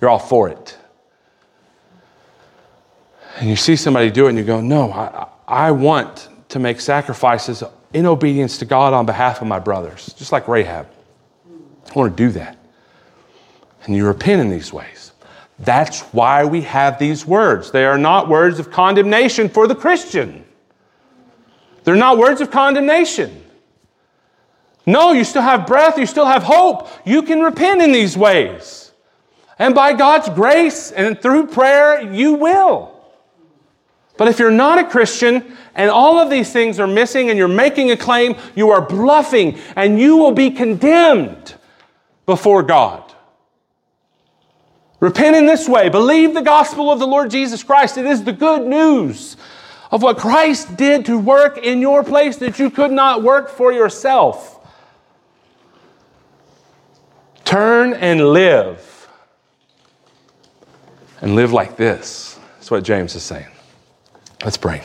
You're 0.00 0.10
all 0.10 0.18
for 0.18 0.48
it. 0.48 0.76
And 3.38 3.48
you 3.48 3.56
see 3.56 3.76
somebody 3.76 4.10
do 4.10 4.26
it 4.26 4.30
and 4.30 4.38
you 4.38 4.44
go, 4.44 4.60
No, 4.60 4.92
I, 4.92 5.28
I 5.46 5.70
want 5.70 6.28
to 6.48 6.58
make 6.58 6.80
sacrifices 6.80 7.62
in 7.92 8.06
obedience 8.06 8.58
to 8.58 8.64
God 8.64 8.92
on 8.92 9.06
behalf 9.06 9.40
of 9.40 9.46
my 9.46 9.58
brothers, 9.58 10.12
just 10.16 10.32
like 10.32 10.48
Rahab. 10.48 10.86
I 11.90 11.98
want 11.98 12.16
to 12.16 12.22
do 12.22 12.30
that. 12.32 12.56
And 13.84 13.94
you 13.94 14.06
repent 14.06 14.40
in 14.40 14.50
these 14.50 14.72
ways. 14.72 15.12
That's 15.58 16.00
why 16.12 16.44
we 16.44 16.62
have 16.62 16.98
these 16.98 17.24
words. 17.24 17.70
They 17.70 17.84
are 17.84 17.98
not 17.98 18.28
words 18.28 18.58
of 18.58 18.70
condemnation 18.70 19.48
for 19.48 19.66
the 19.66 19.74
Christian. 19.74 20.45
They're 21.86 21.94
not 21.94 22.18
words 22.18 22.40
of 22.40 22.50
condemnation. 22.50 23.44
No, 24.84 25.12
you 25.12 25.22
still 25.22 25.42
have 25.42 25.68
breath, 25.68 25.98
you 25.98 26.06
still 26.06 26.26
have 26.26 26.42
hope. 26.42 26.88
You 27.04 27.22
can 27.22 27.40
repent 27.40 27.80
in 27.80 27.92
these 27.92 28.16
ways. 28.16 28.90
And 29.56 29.72
by 29.72 29.92
God's 29.92 30.28
grace 30.30 30.90
and 30.90 31.20
through 31.22 31.46
prayer, 31.46 32.12
you 32.12 32.34
will. 32.34 32.92
But 34.16 34.26
if 34.26 34.40
you're 34.40 34.50
not 34.50 34.78
a 34.78 34.84
Christian 34.84 35.56
and 35.76 35.88
all 35.88 36.18
of 36.18 36.28
these 36.28 36.52
things 36.52 36.80
are 36.80 36.88
missing 36.88 37.30
and 37.30 37.38
you're 37.38 37.46
making 37.46 37.92
a 37.92 37.96
claim, 37.96 38.34
you 38.56 38.70
are 38.70 38.82
bluffing 38.82 39.56
and 39.76 40.00
you 40.00 40.16
will 40.16 40.32
be 40.32 40.50
condemned 40.50 41.54
before 42.26 42.64
God. 42.64 43.14
Repent 44.98 45.36
in 45.36 45.46
this 45.46 45.68
way. 45.68 45.88
Believe 45.88 46.34
the 46.34 46.42
gospel 46.42 46.90
of 46.90 46.98
the 46.98 47.06
Lord 47.06 47.30
Jesus 47.30 47.62
Christ. 47.62 47.96
It 47.96 48.06
is 48.06 48.24
the 48.24 48.32
good 48.32 48.66
news 48.66 49.36
of 49.90 50.02
what 50.02 50.18
Christ 50.18 50.76
did 50.76 51.06
to 51.06 51.18
work 51.18 51.58
in 51.58 51.80
your 51.80 52.02
place 52.02 52.36
that 52.38 52.58
you 52.58 52.70
could 52.70 52.90
not 52.90 53.22
work 53.22 53.48
for 53.48 53.72
yourself. 53.72 54.52
Turn 57.44 57.94
and 57.94 58.32
live. 58.32 59.08
And 61.20 61.34
live 61.34 61.52
like 61.52 61.76
this. 61.76 62.38
That's 62.56 62.70
what 62.70 62.82
James 62.82 63.14
is 63.14 63.22
saying. 63.22 63.46
Let's 64.44 64.56
pray. 64.56 64.82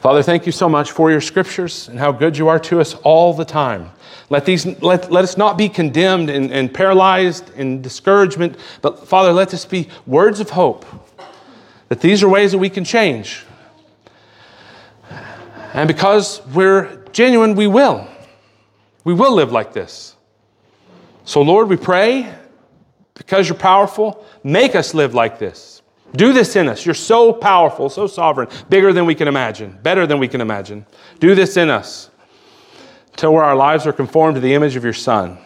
Father, 0.00 0.22
thank 0.22 0.46
you 0.46 0.52
so 0.52 0.68
much 0.68 0.92
for 0.92 1.10
your 1.10 1.20
scriptures 1.20 1.88
and 1.88 1.98
how 1.98 2.10
good 2.10 2.38
you 2.38 2.48
are 2.48 2.58
to 2.60 2.80
us 2.80 2.94
all 2.94 3.34
the 3.34 3.44
time. 3.44 3.90
Let, 4.30 4.46
these, 4.46 4.64
let, 4.80 5.12
let 5.12 5.24
us 5.24 5.36
not 5.36 5.58
be 5.58 5.68
condemned 5.68 6.30
and, 6.30 6.50
and 6.50 6.72
paralyzed 6.72 7.54
in 7.54 7.82
discouragement, 7.82 8.56
but 8.80 9.06
Father, 9.06 9.32
let 9.32 9.50
this 9.50 9.66
be 9.66 9.88
words 10.06 10.40
of 10.40 10.50
hope 10.50 10.86
that 11.88 12.00
these 12.00 12.22
are 12.22 12.28
ways 12.28 12.52
that 12.52 12.58
we 12.58 12.70
can 12.70 12.84
change. 12.84 13.44
And 15.74 15.88
because 15.88 16.40
we're 16.54 17.04
genuine, 17.12 17.56
we 17.56 17.66
will. 17.66 18.06
We 19.04 19.12
will 19.12 19.34
live 19.34 19.52
like 19.52 19.72
this. 19.72 20.16
So, 21.24 21.42
Lord, 21.42 21.68
we 21.68 21.76
pray, 21.76 22.32
because 23.14 23.48
you're 23.48 23.58
powerful, 23.58 24.24
make 24.42 24.74
us 24.74 24.94
live 24.94 25.14
like 25.14 25.38
this. 25.38 25.82
Do 26.14 26.32
this 26.32 26.54
in 26.54 26.68
us. 26.68 26.86
You're 26.86 26.94
so 26.94 27.32
powerful, 27.32 27.88
so 27.88 28.06
sovereign, 28.06 28.48
bigger 28.68 28.92
than 28.92 29.04
we 29.04 29.16
can 29.16 29.26
imagine, 29.26 29.78
better 29.82 30.06
than 30.06 30.18
we 30.20 30.28
can 30.28 30.40
imagine. 30.40 30.86
Do 31.18 31.34
this 31.34 31.56
in 31.56 31.70
us 31.70 32.08
till 33.16 33.32
where 33.32 33.44
our 33.44 33.56
lives 33.56 33.86
are 33.86 33.92
conformed 33.92 34.36
to 34.36 34.40
the 34.40 34.54
image 34.54 34.76
of 34.76 34.84
your 34.84 34.92
Son. 34.92 35.38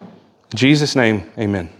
In 0.00 0.56
Jesus' 0.56 0.94
name, 0.94 1.30
amen. 1.36 1.75